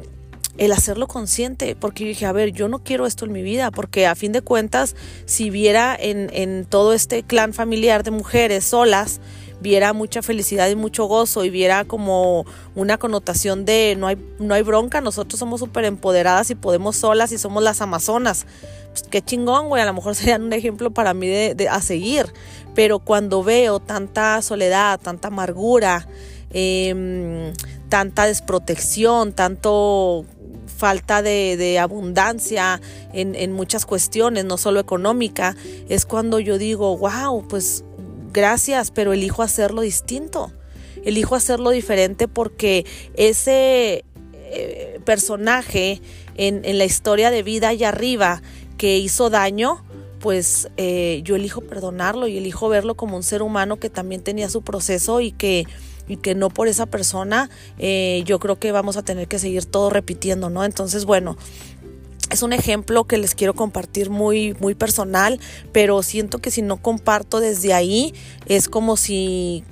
el 0.59 0.73
hacerlo 0.73 1.09
consciente, 1.09 1.75
porque 1.77 2.05
dije, 2.05 2.27
a 2.27 2.33
ver, 2.33 2.53
yo 2.53 2.69
no 2.69 2.81
quiero 2.81 3.07
esto 3.07 3.25
en 3.25 3.33
mi 3.33 3.43
vida, 3.43 3.71
porque 3.71 4.07
a 4.07 4.15
fin 4.15 4.33
de 4.33 4.43
cuentas, 4.43 4.95
si 5.25 5.49
viera 5.49 5.97
en, 5.99 6.31
en 6.35 6.67
todo 6.67 6.93
este 6.93 7.23
clan 7.23 7.55
familiar 7.55 8.03
de 8.03 8.11
mujeres 8.11 8.65
solas, 8.65 9.21
viera 9.63 9.93
mucha 9.93 10.21
felicidad 10.21 10.69
y 10.69 10.77
mucho 10.77 11.07
gozo 11.07 11.45
y 11.45 11.51
viera 11.51 11.85
como 11.85 12.45
una 12.75 12.99
connotación 12.99 13.65
de 13.65 13.95
no 13.97 14.09
hay, 14.09 14.17
no 14.39 14.55
hay 14.55 14.63
bronca, 14.63 15.01
nosotros 15.01 15.39
somos 15.39 15.61
súper 15.61 15.85
empoderadas 15.85 16.51
y 16.51 16.55
podemos 16.55 16.97
solas 16.97 17.33
y 17.33 17.39
somos 17.39 17.63
las 17.63 17.81
amazonas. 17.81 18.47
Pues 18.91 19.05
qué 19.11 19.23
chingón, 19.23 19.69
güey, 19.69 19.83
a 19.83 19.87
lo 19.87 19.95
mejor 19.95 20.15
serían 20.17 20.43
un 20.43 20.53
ejemplo 20.53 20.91
para 20.91 21.15
mí 21.15 21.29
de, 21.29 21.69
a 21.71 21.81
seguir. 21.81 22.27
Pero 22.75 22.99
cuando 22.99 23.43
veo 23.43 23.81
tanta 23.81 24.43
soledad, 24.43 25.01
tanta 25.01 25.29
amargura, 25.29 26.09
em, 26.51 27.53
tanta 27.89 28.27
desprotección, 28.27 29.33
tanto 29.33 30.25
falta 30.67 31.23
de, 31.23 31.79
abundancia 31.79 32.81
en, 33.13 33.37
en, 33.37 33.53
muchas 33.53 33.87
cuestiones, 33.87 34.45
no 34.45 34.59
solo 34.59 34.81
económica, 34.81 35.55
es 35.89 36.07
cuando 36.07 36.41
yo 36.41 36.59
digo, 36.59 36.97
wow, 36.97 37.47
pues 37.47 37.85
gracias, 38.33 38.91
pero 38.91 39.13
elijo 39.13 39.43
hacerlo 39.43 39.83
distinto. 39.83 40.53
Elijo 41.05 41.35
hacerlo 41.35 41.71
diferente 41.71 42.29
porque 42.29 42.87
ese 43.15 44.05
eh, 44.55 45.01
personaje 45.05 46.01
en, 46.37 46.79
la 46.79 46.85
historia 46.85 47.31
de 47.31 47.43
vida 47.43 47.69
allá 47.69 47.89
arriba 47.89 48.43
que 48.77 48.99
hizo 48.99 49.31
daño, 49.31 49.85
pues 50.21 50.69
eh, 50.77 51.21
yo 51.25 51.37
elijo 51.37 51.63
perdonarlo 51.63 52.29
y 52.29 52.39
elijo 52.39 52.69
verlo 52.69 52.95
como 52.95 53.17
un 53.17 53.23
ser 53.23 53.43
humano 53.43 53.79
que 53.79 53.91
también 53.91 54.23
tenía 54.23 54.49
su 54.49 54.63
proceso 54.63 55.21
y 55.21 55.33
que, 55.33 55.67
y 56.07 56.19
que 56.19 56.35
no 56.35 56.51
por 56.51 56.69
esa 56.69 56.87
persona 56.87 57.51
eh, 57.79 58.23
yo 58.27 58.39
creo 58.39 58.59
que 58.59 58.73
vamos 58.73 58.97
a 58.97 59.03
tener 59.03 59.27
que 59.27 59.39
seguir 59.39 59.65
todo 59.65 59.91
repitiendo, 59.91 60.51
¿no? 60.51 60.65
Entonces, 60.65 61.05
bueno, 61.05 61.37
es 62.33 62.43
un 62.43 62.53
ejemplo 62.53 63.05
que 63.05 63.19
les 63.19 63.35
quiero 63.35 63.55
compartir 63.55 64.11
muy, 64.11 64.55
muy 64.59 64.75
personal, 64.75 65.39
pero 65.73 66.03
siento 66.03 66.39
que 66.39 66.51
si 66.51 66.63
no 66.63 66.79
comparto 66.79 67.41
desde 67.41 67.75
ahí 67.75 68.15
es 68.47 68.69
como 68.69 68.97
si 68.97 69.65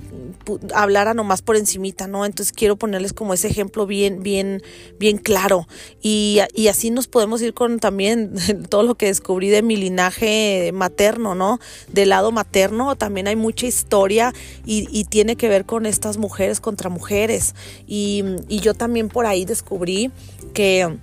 hablara 0.73 1.13
nomás 1.13 1.41
por 1.41 1.55
encimita, 1.55 2.07
¿no? 2.07 2.25
Entonces 2.25 2.53
quiero 2.53 2.75
ponerles 2.75 3.13
como 3.13 3.33
ese 3.33 3.47
ejemplo 3.47 3.87
bien, 3.87 4.21
bien, 4.21 4.61
bien 4.99 5.17
claro. 5.17 5.67
Y, 6.01 6.39
y 6.53 6.67
así 6.67 6.91
nos 6.91 7.07
podemos 7.07 7.41
ir 7.41 7.53
con 7.53 7.79
también 7.79 8.33
todo 8.69 8.83
lo 8.83 8.95
que 8.95 9.07
descubrí 9.07 9.49
de 9.49 9.61
mi 9.61 9.75
linaje 9.75 10.71
materno, 10.73 11.35
¿no? 11.35 11.59
Del 11.91 12.09
lado 12.09 12.31
materno 12.31 12.95
también 12.95 13.27
hay 13.27 13.35
mucha 13.35 13.65
historia 13.65 14.33
y, 14.65 14.87
y 14.91 15.05
tiene 15.05 15.35
que 15.35 15.49
ver 15.49 15.65
con 15.65 15.85
estas 15.85 16.17
mujeres 16.17 16.59
contra 16.59 16.89
mujeres. 16.89 17.55
Y, 17.87 18.23
y 18.47 18.59
yo 18.59 18.73
también 18.73 19.09
por 19.09 19.25
ahí 19.25 19.45
descubrí 19.45 20.11
que 20.53 20.97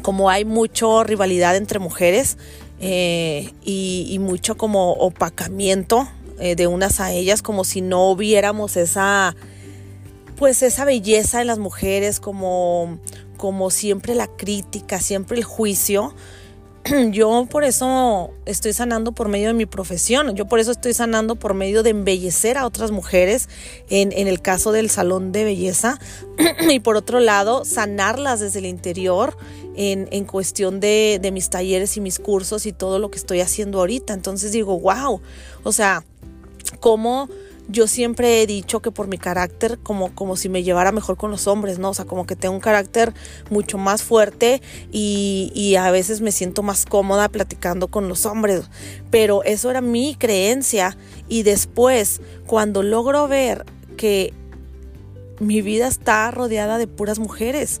como 0.00 0.30
hay 0.30 0.44
mucho 0.44 1.04
rivalidad 1.04 1.56
entre 1.56 1.78
mujeres 1.78 2.36
eh, 2.80 3.52
y, 3.62 4.16
mucho 4.20 4.56
como 4.56 4.92
opacamiento 4.92 6.08
eh, 6.38 6.56
de 6.56 6.66
unas 6.66 7.00
a 7.00 7.12
ellas, 7.12 7.42
como 7.42 7.64
si 7.64 7.82
no 7.82 8.16
viéramos 8.16 8.76
esa, 8.76 9.36
pues 10.36 10.62
esa 10.62 10.84
belleza 10.84 11.40
en 11.42 11.46
las 11.46 11.58
mujeres, 11.58 12.20
como, 12.20 12.98
como 13.36 13.70
siempre 13.70 14.14
la 14.14 14.26
crítica, 14.26 14.98
siempre 15.00 15.38
el 15.38 15.44
juicio. 15.44 16.14
Yo 17.10 17.46
por 17.50 17.64
eso 17.64 18.30
estoy 18.46 18.72
sanando 18.72 19.12
por 19.12 19.28
medio 19.28 19.48
de 19.48 19.54
mi 19.54 19.66
profesión, 19.66 20.34
yo 20.34 20.46
por 20.46 20.60
eso 20.60 20.70
estoy 20.70 20.94
sanando 20.94 21.36
por 21.36 21.54
medio 21.54 21.82
de 21.82 21.90
embellecer 21.90 22.56
a 22.56 22.66
otras 22.66 22.90
mujeres 22.90 23.48
en, 23.90 24.12
en 24.12 24.28
el 24.28 24.40
caso 24.40 24.72
del 24.72 24.88
salón 24.88 25.30
de 25.32 25.44
belleza 25.44 25.98
y 26.70 26.80
por 26.80 26.96
otro 26.96 27.20
lado 27.20 27.64
sanarlas 27.64 28.40
desde 28.40 28.60
el 28.60 28.66
interior 28.66 29.36
en, 29.76 30.08
en 30.10 30.24
cuestión 30.24 30.80
de, 30.80 31.18
de 31.20 31.30
mis 31.32 31.50
talleres 31.50 31.96
y 31.96 32.00
mis 32.00 32.18
cursos 32.18 32.64
y 32.66 32.72
todo 32.72 32.98
lo 32.98 33.10
que 33.10 33.18
estoy 33.18 33.40
haciendo 33.40 33.78
ahorita. 33.80 34.14
Entonces 34.14 34.52
digo, 34.52 34.78
wow, 34.78 35.20
o 35.62 35.72
sea, 35.72 36.04
cómo 36.80 37.28
yo 37.70 37.86
siempre 37.86 38.42
he 38.42 38.46
dicho 38.46 38.80
que 38.80 38.90
por 38.90 39.06
mi 39.06 39.18
carácter, 39.18 39.78
como, 39.78 40.14
como 40.14 40.36
si 40.36 40.48
me 40.48 40.62
llevara 40.62 40.92
mejor 40.92 41.16
con 41.16 41.30
los 41.30 41.46
hombres, 41.46 41.78
¿no? 41.78 41.90
O 41.90 41.94
sea, 41.94 42.04
como 42.04 42.26
que 42.26 42.36
tengo 42.36 42.54
un 42.54 42.60
carácter 42.60 43.12
mucho 43.50 43.78
más 43.78 44.02
fuerte 44.02 44.60
y, 44.90 45.52
y, 45.54 45.76
a 45.76 45.90
veces 45.90 46.20
me 46.20 46.32
siento 46.32 46.62
más 46.62 46.84
cómoda 46.84 47.28
platicando 47.28 47.88
con 47.88 48.08
los 48.08 48.26
hombres. 48.26 48.62
Pero 49.10 49.42
eso 49.44 49.70
era 49.70 49.80
mi 49.80 50.16
creencia. 50.16 50.96
Y 51.28 51.42
después, 51.42 52.20
cuando 52.46 52.82
logro 52.82 53.28
ver 53.28 53.64
que 53.96 54.34
mi 55.38 55.62
vida 55.62 55.88
está 55.88 56.30
rodeada 56.30 56.78
de 56.78 56.86
puras 56.86 57.18
mujeres, 57.18 57.80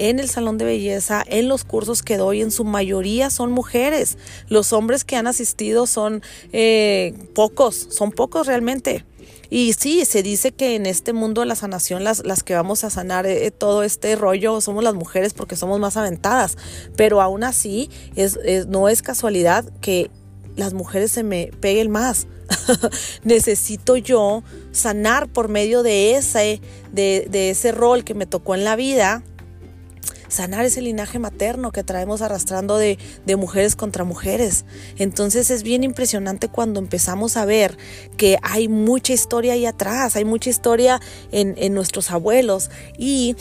en 0.00 0.18
el 0.18 0.30
salón 0.30 0.56
de 0.56 0.64
belleza, 0.64 1.22
en 1.26 1.46
los 1.46 1.64
cursos 1.64 2.02
que 2.02 2.16
doy, 2.16 2.40
en 2.40 2.50
su 2.50 2.64
mayoría 2.64 3.28
son 3.28 3.52
mujeres. 3.52 4.16
Los 4.48 4.72
hombres 4.72 5.04
que 5.04 5.16
han 5.16 5.26
asistido 5.26 5.86
son 5.86 6.22
eh, 6.52 7.12
pocos, 7.34 7.88
son 7.90 8.10
pocos 8.10 8.46
realmente. 8.46 9.04
Y 9.50 9.74
sí, 9.74 10.06
se 10.06 10.22
dice 10.22 10.52
que 10.52 10.74
en 10.74 10.86
este 10.86 11.12
mundo 11.12 11.42
de 11.42 11.46
la 11.48 11.54
sanación 11.54 12.02
las, 12.02 12.24
las 12.24 12.42
que 12.42 12.54
vamos 12.54 12.82
a 12.82 12.88
sanar 12.88 13.26
eh, 13.26 13.50
todo 13.50 13.82
este 13.82 14.16
rollo 14.16 14.62
somos 14.62 14.82
las 14.82 14.94
mujeres 14.94 15.34
porque 15.34 15.54
somos 15.54 15.78
más 15.80 15.98
aventadas, 15.98 16.56
pero 16.96 17.20
aún 17.20 17.44
así 17.44 17.90
es, 18.16 18.38
no 18.68 18.88
es 18.88 19.02
casualidad 19.02 19.66
que 19.82 20.10
las 20.56 20.72
mujeres 20.72 21.12
se 21.12 21.24
me 21.24 21.50
peguen 21.60 21.90
más. 21.90 22.26
Necesito 23.24 23.98
yo 23.98 24.42
sanar 24.72 25.28
por 25.28 25.48
medio 25.48 25.82
de 25.82 26.16
ese, 26.16 26.62
de, 26.90 27.26
de 27.28 27.50
ese 27.50 27.70
rol 27.72 28.02
que 28.02 28.14
me 28.14 28.24
tocó 28.24 28.54
en 28.54 28.64
la 28.64 28.76
vida 28.76 29.22
sanar 30.30 30.64
ese 30.64 30.80
linaje 30.80 31.18
materno 31.18 31.72
que 31.72 31.84
traemos 31.84 32.22
arrastrando 32.22 32.78
de, 32.78 32.98
mujeres 33.36 33.76
contra 33.76 34.04
mujeres. 34.04 34.64
Entonces 34.96 35.50
es 35.50 35.62
bien 35.62 35.84
impresionante 35.84 36.48
cuando 36.48 36.80
empezamos 36.80 37.36
a 37.36 37.44
ver 37.44 37.76
que 38.16 38.38
hay 38.42 38.68
mucha 38.68 39.12
historia 39.12 39.52
ahí 39.54 39.66
atrás, 39.66 40.16
hay 40.16 40.24
mucha 40.24 40.50
historia 40.50 41.00
en, 41.32 41.54
en 41.56 41.74
nuestros 41.74 42.10
abuelos 42.10 42.70
y 42.98 43.36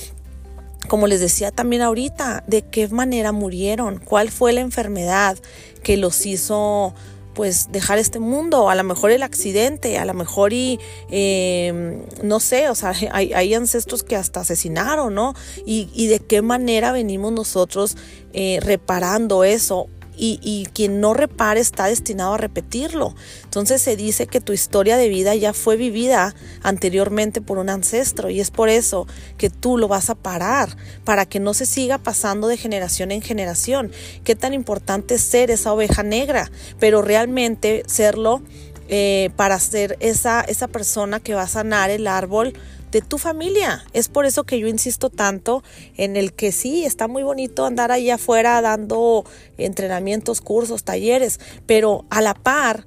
como 0.88 1.08
les 1.08 1.20
decía 1.20 1.52
también 1.52 1.82
ahorita, 1.82 2.44
de 2.48 2.64
qué 2.64 2.88
manera 2.88 3.32
murieron, 3.32 4.00
cuál 4.00 4.30
fue 4.30 4.54
la 4.54 4.62
enfermedad 4.62 5.38
que 5.84 5.98
los 5.98 6.26
hizo 6.26 6.96
pues 7.40 7.72
dejar 7.72 8.00
este 8.00 8.20
mundo, 8.20 8.70
a 8.70 8.76
lo 8.76 8.84
mejor 8.84 9.12
el 9.12 9.24
accidente, 9.24 9.98
a 9.98 10.04
lo 10.04 10.14
mejor 10.14 10.52
y 10.52 10.78
em, 11.10 12.02
no 12.22 12.42
sé, 12.42 12.68
o 12.68 12.76
sea, 12.76 12.92
hay, 13.14 13.54
ancestros 13.54 14.04
que 14.04 14.18
hasta 14.18 14.42
asesinaron, 14.42 15.14
¿no? 15.14 15.36
Y, 15.66 16.08
de 16.08 16.20
qué 16.20 16.42
manera 16.42 16.92
venimos 16.92 17.32
nosotros 17.32 17.96
eh, 18.34 18.60
reparando 18.62 19.46
eso 19.46 19.88
y, 20.20 20.68
quien 20.74 21.00
no 21.00 21.14
repare 21.14 21.60
está 21.60 21.86
destinado 21.86 22.34
a 22.34 22.38
repetirlo. 22.38 23.16
Entonces 23.44 23.82
se 23.82 23.96
dice 23.96 24.28
que 24.28 24.42
tu 24.42 24.54
historia 24.54 24.98
de 24.98 25.10
vida 25.10 25.34
ya 25.36 25.54
fue 25.54 25.78
vivida 25.78 26.36
anteriormente 26.62 27.42
por 27.42 27.58
un 27.58 27.70
ancestro 27.70 28.30
y 28.30 28.40
es 28.40 28.52
por 28.52 28.70
eso 28.70 29.08
que 29.38 29.50
tú 29.50 29.78
lo 29.78 29.88
vas 29.88 30.10
a 30.10 30.16
parar, 30.16 30.76
para 31.06 31.26
que 31.26 31.40
no 31.40 31.54
se 31.54 31.66
siga 31.66 31.98
pasando 31.98 32.48
de 32.48 32.58
generación 32.58 33.12
en 33.12 33.22
generación. 33.22 33.92
Qué 34.24 34.36
tan 34.36 34.54
importante 34.54 35.16
es 35.16 35.22
ser 35.22 35.52
esa 35.52 35.74
oveja 35.74 36.04
negra, 36.04 36.52
pero 36.80 37.02
realmente 37.02 37.84
serlo 37.88 38.42
eh, 38.90 39.30
para 39.36 39.60
ser 39.60 39.98
esa, 40.00 40.42
esa 40.42 40.68
persona 40.68 41.20
que 41.20 41.36
va 41.36 41.44
a 41.44 41.48
sanar 41.48 41.90
el 41.92 42.08
árbol 42.08 42.54
de 42.92 43.02
tu 43.02 43.18
familia. 43.18 43.84
Es 43.94 44.08
por 44.10 44.26
eso 44.26 44.44
que 44.44 44.60
yo 44.60 44.68
insisto 44.68 45.10
tanto 45.10 45.64
en 45.98 46.18
el 46.18 46.34
que 46.34 46.52
sí, 46.52 46.86
está 46.86 47.08
muy 47.08 47.24
bonito 47.24 47.66
andar 47.66 47.92
ahí 47.92 48.10
afuera 48.10 48.62
dando 48.62 49.26
entrenamientos, 49.58 50.42
cursos, 50.42 50.84
talleres, 50.84 51.40
pero 51.66 52.06
a 52.10 52.22
la 52.22 52.34
par, 52.34 52.86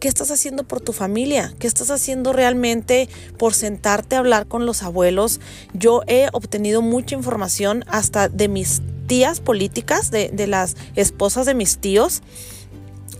¿qué 0.00 0.08
estás 0.08 0.30
haciendo 0.30 0.64
por 0.64 0.80
tu 0.80 0.92
familia? 0.92 1.54
¿Qué 1.58 1.66
estás 1.66 1.90
haciendo 1.90 2.32
realmente 2.32 3.08
por 3.38 3.54
sentarte 3.54 4.16
a 4.16 4.20
hablar 4.20 4.46
con 4.46 4.66
los 4.66 4.82
abuelos? 4.82 5.40
Yo 5.74 6.02
he 6.06 6.28
obtenido 6.32 6.82
mucha 6.82 7.14
información 7.14 7.84
hasta 7.86 8.28
de 8.28 8.48
mis 8.48 8.82
tías 9.06 9.40
políticas, 9.40 10.10
de, 10.10 10.30
de 10.32 10.46
las 10.46 10.76
esposas 10.96 11.46
de 11.46 11.54
mis 11.54 11.78
tíos. 11.78 12.22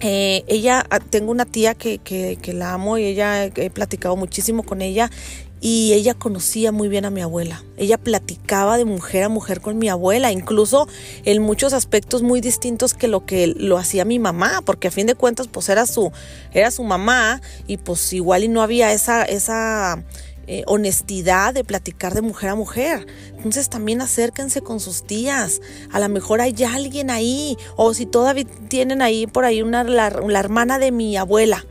Eh, 0.00 0.42
ella, 0.48 0.84
ah, 0.90 0.98
tengo 0.98 1.30
una 1.30 1.44
tía 1.44 1.74
que, 1.74 1.98
que, 1.98 2.36
que, 2.42 2.52
la 2.52 2.72
amo 2.72 2.98
y 2.98 3.04
ella 3.04 3.44
he 3.44 3.70
platicado 3.70 4.16
muchísimo 4.16 4.64
con 4.64 4.82
ella 4.82 5.08
y 5.64 5.92
ella 5.92 6.14
conocía 6.14 6.72
muy 6.72 6.88
bien 6.88 7.04
a 7.04 7.10
mi 7.10 7.20
abuela. 7.20 7.62
Ella 7.76 7.96
platicaba 7.96 8.76
de 8.76 8.84
mujer 8.84 9.22
a 9.22 9.28
mujer 9.28 9.60
con 9.60 9.78
mi 9.78 9.88
abuela, 9.88 10.32
incluso 10.32 10.88
en 11.24 11.40
muchos 11.40 11.72
aspectos 11.72 12.22
muy 12.22 12.40
distintos 12.40 12.94
que 12.94 13.06
lo 13.06 13.24
que 13.24 13.46
lo 13.46 13.78
hacía 13.78 14.04
mi 14.04 14.18
mamá, 14.18 14.62
porque 14.66 14.88
a 14.88 14.90
fin 14.90 15.06
de 15.06 15.14
cuentas 15.14 15.46
pues 15.46 15.68
era 15.68 15.86
su 15.86 16.10
era 16.52 16.72
su 16.72 16.82
mamá 16.82 17.40
y 17.68 17.76
pues 17.76 18.12
igual 18.12 18.42
y 18.42 18.48
no 18.48 18.60
había 18.60 18.92
esa 18.92 19.22
esa 19.22 20.04
eh, 20.48 20.64
honestidad 20.66 21.54
de 21.54 21.62
platicar 21.62 22.12
de 22.12 22.22
mujer 22.22 22.50
a 22.50 22.54
mujer. 22.56 23.06
Entonces 23.36 23.70
también 23.70 24.00
acérquense 24.00 24.62
con 24.62 24.80
sus 24.80 25.06
tías. 25.06 25.60
A 25.92 26.00
lo 26.00 26.08
mejor 26.08 26.40
hay 26.40 26.56
alguien 26.64 27.08
ahí. 27.08 27.56
O 27.76 27.94
si 27.94 28.06
todavía 28.06 28.46
tienen 28.68 29.00
ahí 29.00 29.28
por 29.28 29.44
ahí 29.44 29.62
una, 29.62 29.84
la, 29.84 30.10
la 30.10 30.40
hermana 30.40 30.80
de 30.80 30.90
mi 30.90 31.16
abuela. 31.16 31.64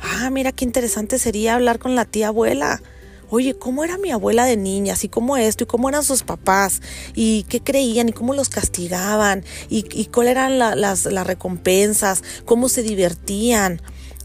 Ah, 0.00 0.30
mira 0.30 0.50
qué 0.50 0.64
interesante 0.64 1.20
sería 1.20 1.54
hablar 1.54 1.78
con 1.78 1.94
la 1.94 2.04
tía 2.04 2.28
abuela 2.28 2.82
oye, 3.30 3.54
¿cómo 3.54 3.84
era 3.84 3.98
mi 3.98 4.10
abuela 4.10 4.44
de 4.44 4.56
niñas? 4.56 5.04
¿Y 5.04 5.08
cómo 5.08 5.36
esto? 5.36 5.64
¿Y 5.64 5.66
cómo 5.66 5.88
eran 5.88 6.04
sus 6.04 6.22
papás? 6.22 6.80
¿Y 7.14 7.44
qué 7.44 7.60
creían? 7.60 8.08
¿Y 8.08 8.12
cómo 8.12 8.34
los 8.34 8.48
castigaban? 8.48 9.44
¿Y, 9.68 9.84
y 9.92 10.06
cuáles 10.06 10.32
eran 10.32 10.58
las, 10.58 11.04
las 11.04 11.26
recompensas? 11.26 12.22
¿Cómo 12.44 12.68
se 12.68 12.82
divertían? 12.82 13.80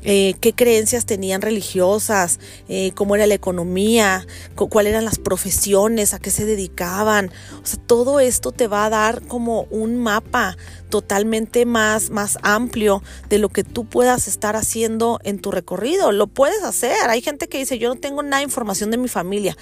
Eh, 0.05 0.35
qué 0.41 0.53
creencias 0.53 1.05
tenían 1.05 1.41
religiosas, 1.41 2.39
eh, 2.67 2.91
cómo 2.93 3.15
era 3.15 3.25
la 3.25 3.35
economía, 3.35 4.25
cuáles 4.55 4.91
eran 4.91 5.05
las 5.05 5.17
profesiones, 5.17 6.13
a 6.13 6.19
qué 6.19 6.29
se 6.29 6.45
dedicaban. 6.45 7.31
O 7.61 7.65
sea, 7.65 7.79
todo 7.85 8.19
esto 8.19 8.51
te 8.51 8.67
va 8.67 8.85
a 8.85 8.89
dar 8.89 9.25
como 9.27 9.63
un 9.63 9.97
mapa 9.97 10.57
totalmente 10.89 11.65
más, 11.65 12.09
más 12.09 12.37
amplio 12.43 13.01
de 13.29 13.39
lo 13.39 13.49
que 13.49 13.63
tú 13.63 13.85
puedas 13.85 14.27
estar 14.27 14.55
haciendo 14.55 15.19
en 15.23 15.39
tu 15.39 15.51
recorrido. 15.51 16.11
Lo 16.11 16.27
puedes 16.27 16.63
hacer. 16.63 17.09
Hay 17.09 17.21
gente 17.21 17.47
que 17.47 17.57
dice, 17.57 17.79
yo 17.79 17.89
no 17.89 17.99
tengo 17.99 18.21
nada 18.21 18.37
de 18.37 18.43
información 18.43 18.91
de 18.91 18.97
mi 18.97 19.07
familia, 19.07 19.57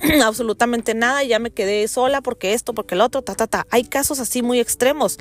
absolutamente 0.24 0.94
nada, 0.94 1.22
ya 1.22 1.38
me 1.38 1.50
quedé 1.50 1.86
sola 1.88 2.20
porque 2.20 2.52
esto, 2.52 2.74
porque 2.74 2.94
el 2.94 3.00
otro, 3.00 3.22
ta, 3.22 3.34
ta, 3.34 3.46
ta. 3.46 3.66
Hay 3.70 3.84
casos 3.84 4.18
así 4.20 4.42
muy 4.42 4.60
extremos. 4.60 5.18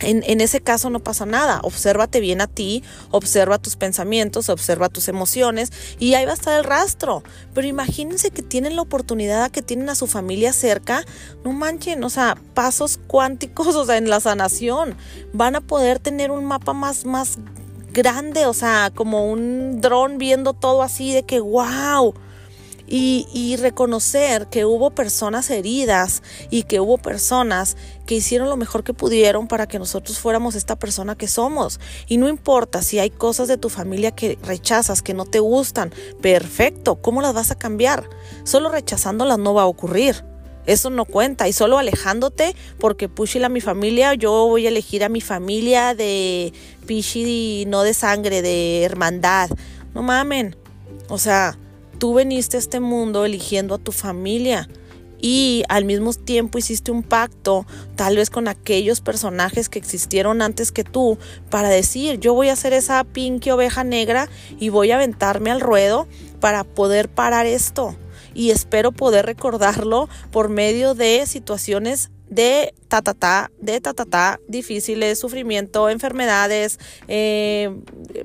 En, 0.00 0.40
ese 0.40 0.60
caso 0.60 0.90
no 0.90 1.00
pasa 1.00 1.26
nada. 1.26 1.60
Obsérvate 1.62 2.20
bien 2.20 2.40
a 2.40 2.46
ti, 2.46 2.82
observa 3.10 3.58
tus 3.58 3.76
pensamientos, 3.76 4.48
observa 4.48 4.88
tus 4.88 5.08
emociones 5.08 5.72
y 5.98 6.14
ahí 6.14 6.24
va 6.24 6.32
a 6.32 6.34
estar 6.34 6.58
el 6.58 6.64
rastro. 6.64 7.22
Pero 7.54 7.66
imagínense 7.66 8.30
que 8.30 8.42
tienen 8.42 8.76
la 8.76 8.82
oportunidad, 8.82 9.50
que 9.50 9.62
tienen 9.62 9.88
a 9.88 9.94
su 9.94 10.06
familia 10.06 10.52
cerca, 10.52 11.04
no 11.44 11.52
manchen, 11.52 12.02
o 12.04 12.10
sea, 12.10 12.36
pasos 12.54 12.98
cuánticos, 13.06 13.68
o 13.76 13.84
sea, 13.86 13.96
en 13.96 14.10
la 14.10 14.20
sanación. 14.20 14.96
Van 15.32 15.56
a 15.56 15.60
poder 15.60 15.98
tener 15.98 16.30
un 16.30 16.44
mapa 16.44 16.72
más, 16.72 17.04
más 17.04 17.38
grande, 17.92 18.46
o 18.46 18.54
sea, 18.54 18.90
como 18.94 19.30
un 19.30 19.80
dron 19.80 20.18
viendo 20.18 20.52
todo 20.52 20.82
así 20.82 21.12
de 21.12 21.22
que, 21.22 21.40
wow 21.40 22.14
y, 22.86 23.56
reconocer 23.56 24.48
que 24.48 24.64
hubo 24.64 24.90
personas 24.90 25.48
heridas 25.50 26.22
y 26.50 26.64
que 26.64 26.80
hubo 26.80 26.98
personas 26.98 27.76
que 28.04 28.16
hicieron 28.16 28.50
lo 28.50 28.56
mejor 28.56 28.84
que 28.84 28.92
pudieron 28.92 29.48
para 29.48 29.66
que 29.66 29.78
nosotros 29.78 30.18
fuéramos 30.18 30.54
esta 30.54 30.76
persona 30.76 31.16
que 31.16 31.28
somos. 31.28 31.80
Y 32.08 32.18
no 32.18 32.28
importa 32.28 32.82
si 32.82 32.98
hay 32.98 33.10
cosas 33.10 33.48
de 33.48 33.56
tu 33.56 33.70
familia 33.70 34.10
que 34.10 34.38
rechazas, 34.42 35.02
que 35.02 35.14
no 35.14 35.24
te 35.24 35.40
gustan, 35.40 35.92
perfecto, 36.20 36.96
¿cómo 36.96 37.22
las 37.22 37.32
vas 37.32 37.50
a 37.50 37.58
cambiar? 37.58 38.08
Solo 38.44 38.68
rechazándolas 38.68 39.38
no 39.38 39.54
va 39.54 39.62
a 39.62 39.66
ocurrir. 39.66 40.24
Eso 40.66 40.90
no 40.90 41.04
cuenta. 41.04 41.46
Y 41.48 41.52
solo 41.52 41.78
alejándote, 41.78 42.56
porque 42.78 43.08
Pushil 43.08 43.44
a 43.44 43.48
mi 43.48 43.60
familia, 43.60 44.14
yo 44.14 44.46
voy 44.46 44.66
a 44.66 44.70
elegir 44.70 45.04
a 45.04 45.08
mi 45.08 45.20
familia 45.20 45.94
de 45.94 46.52
Pishi, 46.86 47.64
no 47.66 47.82
de 47.82 47.94
sangre, 47.94 48.42
de 48.42 48.82
hermandad. 48.82 49.50
No 49.94 50.02
mamen. 50.02 50.56
O 51.08 51.18
sea, 51.18 51.58
tú 51.98 52.14
veniste 52.14 52.56
a 52.56 52.60
este 52.60 52.80
mundo 52.80 53.24
eligiendo 53.24 53.74
a 53.74 53.78
tu 53.78 53.92
familia 53.92 54.68
y 55.26 55.64
al 55.68 55.86
mismo 55.86 56.12
tiempo 56.12 56.58
hiciste 56.58 56.90
un 56.90 57.02
pacto 57.02 57.66
tal 57.96 58.16
vez 58.16 58.28
con 58.28 58.46
aquellos 58.46 59.00
personajes 59.00 59.70
que 59.70 59.78
existieron 59.78 60.42
antes 60.42 60.70
que 60.70 60.84
tú 60.84 61.18
para 61.48 61.68
decir 61.68 62.20
yo 62.20 62.34
voy 62.34 62.50
a 62.50 62.56
ser 62.56 62.74
esa 62.74 63.02
pinky 63.04 63.50
oveja 63.50 63.84
negra 63.84 64.28
y 64.58 64.68
voy 64.68 64.90
a 64.90 64.96
aventarme 64.96 65.50
al 65.50 65.62
ruedo 65.62 66.06
para 66.40 66.64
poder 66.64 67.08
parar 67.08 67.46
esto 67.46 67.96
y 68.34 68.50
espero 68.50 68.92
poder 68.92 69.24
recordarlo 69.24 70.08
por 70.30 70.50
medio 70.50 70.94
de 70.94 71.24
situaciones 71.26 72.10
de 72.34 72.74
ta 72.88 73.02
ta 73.02 73.14
ta, 73.14 73.50
de 73.60 73.80
ta 73.80 73.92
ta 73.92 74.04
ta, 74.04 74.40
difíciles, 74.48 75.18
sufrimiento, 75.18 75.88
enfermedades, 75.88 76.78
eh, 77.08 77.74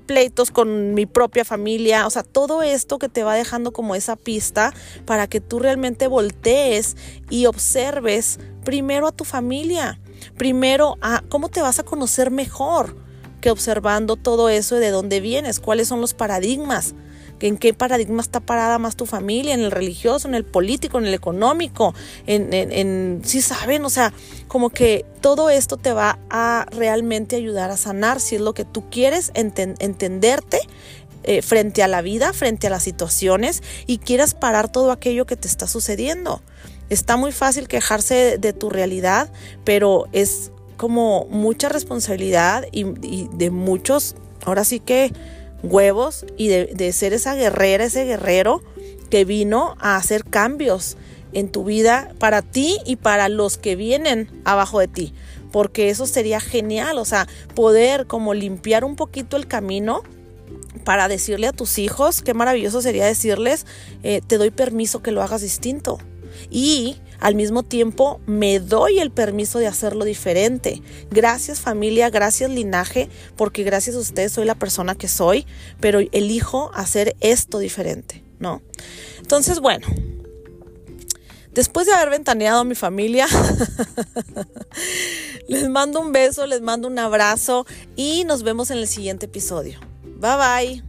pleitos 0.06 0.52
con 0.52 0.94
mi 0.94 1.06
propia 1.06 1.46
familia, 1.46 2.08
o 2.08 2.10
sea, 2.10 2.24
todo 2.24 2.64
esto 2.64 3.00
que 3.00 3.10
te 3.10 3.24
va 3.24 3.36
dejando 3.36 3.72
como 3.72 3.96
esa 3.96 4.16
pista 4.16 4.74
para 5.06 5.28
que 5.28 5.42
tú 5.42 5.60
realmente 5.60 6.08
voltees 6.08 6.98
y 7.30 7.46
observes 7.46 8.40
primero 8.64 9.08
a 9.08 9.12
tu 9.12 9.24
familia 9.24 10.00
primero 10.38 10.98
a 11.02 11.24
cómo 11.30 11.50
te 11.50 11.62
vas 11.62 11.80
a 11.80 11.84
conocer 11.84 12.32
mejor 12.32 12.96
que 13.42 13.52
observando 13.52 14.16
todo 14.16 14.50
eso 14.50 14.76
de 14.76 14.90
dónde 14.90 15.22
vienes, 15.22 15.60
cuáles 15.60 15.88
son 15.88 16.02
los 16.02 16.14
paradigmas, 16.14 16.94
en 17.48 17.58
qué 17.58 17.74
paradigma 17.74 18.22
está 18.22 18.40
parada 18.40 18.78
más 18.78 18.96
tu 18.96 19.06
familia, 19.06 19.54
en 19.54 19.62
el 19.62 19.72
religioso, 19.72 20.28
en 20.28 20.36
el 20.36 20.46
político, 20.46 20.98
en 20.98 21.06
el 21.06 21.14
económico, 21.14 21.94
en, 22.28 22.54
en, 22.54 23.22
si 23.24 23.42
saben, 23.42 23.86
o 23.86 23.90
sea, 23.90 24.14
como 24.48 24.70
que 24.70 25.06
todo 25.22 25.50
esto 25.50 25.78
te 25.78 25.94
va 25.94 26.20
a 26.30 26.66
realmente 26.72 27.36
ayudar 27.36 27.72
a 27.72 27.78
sanar 27.78 28.20
si 28.20 28.36
es 28.36 28.42
lo 28.42 28.54
que 28.54 28.66
tú 28.66 28.90
quieres, 28.90 29.32
entenderte 29.34 30.60
eh, 31.24 31.42
frente 31.42 31.84
a 31.84 31.88
la 31.88 32.02
vida, 32.02 32.32
frente 32.32 32.68
a 32.68 32.70
las 32.70 32.84
situaciones 32.84 33.62
y 33.86 33.98
quieras 33.98 34.34
parar 34.34 34.72
todo 34.72 34.92
aquello 34.92 35.26
que 35.26 35.36
te 35.36 35.48
está 35.48 35.68
sucediendo. 35.68 36.42
Está 36.90 37.18
muy 37.18 37.32
fácil 37.32 37.68
quejarse 37.68 38.38
de 38.38 38.54
tu 38.54 38.70
realidad, 38.70 39.30
pero 39.64 40.08
es 40.12 40.52
como 40.78 41.26
mucha 41.26 41.68
responsabilidad 41.68 42.66
y, 42.72 42.86
de 43.34 43.52
muchos, 43.52 44.16
ahora 44.46 44.64
sí 44.64 44.80
que 44.80 45.12
huevos 45.64 46.26
y 46.38 46.48
de, 46.48 46.94
ser 46.94 47.14
esa 47.14 47.36
guerrera, 47.36 47.86
ese 47.86 48.06
guerrero 48.06 48.64
que 49.10 49.26
vino 49.26 49.76
a 49.80 49.96
hacer 49.96 50.24
cambios 50.24 50.98
en 51.34 51.50
tu 51.50 51.64
vida 51.64 52.14
para 52.20 52.42
ti 52.42 52.78
y 52.86 52.96
para 52.96 53.30
los 53.30 53.58
que 53.58 53.76
vienen 53.76 54.30
abajo 54.46 54.80
de 54.80 54.88
ti. 54.88 55.14
Porque 55.52 55.90
eso 55.90 56.06
sería 56.06 56.40
genial, 56.40 56.98
o 56.98 57.06
sea, 57.06 57.28
poder 57.56 58.06
como 58.06 58.34
limpiar 58.34 58.84
un 58.84 58.96
poquito 58.96 59.36
el 59.36 59.48
camino 59.48 60.04
para 60.84 61.08
decirle 61.08 61.48
a 61.48 61.52
tus 61.52 61.80
hijos, 61.80 62.22
qué 62.22 62.34
maravilloso 62.34 62.82
sería 62.82 63.06
decirles, 63.06 63.66
eh, 64.04 64.22
te 64.26 64.38
doy 64.38 64.52
permiso 64.52 65.02
que 65.02 65.12
lo 65.12 65.22
hagas 65.22 65.42
distinto. 65.42 65.98
Y 66.50 66.98
al 67.20 67.36
mismo 67.36 67.64
tiempo 67.64 68.20
me 68.26 68.60
doy 68.60 69.00
el 69.00 69.12
permiso 69.12 69.60
de 69.60 69.68
hacerlo 69.68 70.06
diferente. 70.06 70.82
Gracias 71.12 71.60
familia, 71.60 72.10
gracias 72.10 72.50
linaje, 72.50 73.10
porque 73.36 73.64
gracias 73.64 73.96
a 73.96 74.00
ustedes 74.00 74.32
soy 74.32 74.46
la 74.46 74.56
persona 74.56 74.96
que 74.96 75.08
soy, 75.08 75.46
pero 75.80 76.00
elijo 76.12 76.72
hacer 76.74 77.16
esto 77.20 77.60
diferente, 77.60 78.24
¿no? 78.40 78.62
Entonces, 79.18 79.60
bueno, 79.60 79.88
después 81.54 81.88
de 81.88 81.94
haber 81.94 82.10
ventaneado 82.10 82.62
a 82.62 82.64
mi 82.64 82.76
familia, 82.76 83.28
les 85.48 85.70
mando 85.70 86.00
un 86.00 86.12
beso, 86.12 86.46
les 86.46 86.62
mando 86.62 86.88
un 86.88 87.00
abrazo 87.00 87.66
y 87.96 88.24
nos 88.26 88.44
vemos 88.44 88.72
en 88.72 88.78
el 88.78 88.88
siguiente 88.88 89.26
episodio. 89.26 89.80
Bye 90.04 90.36
bye. 90.38 90.89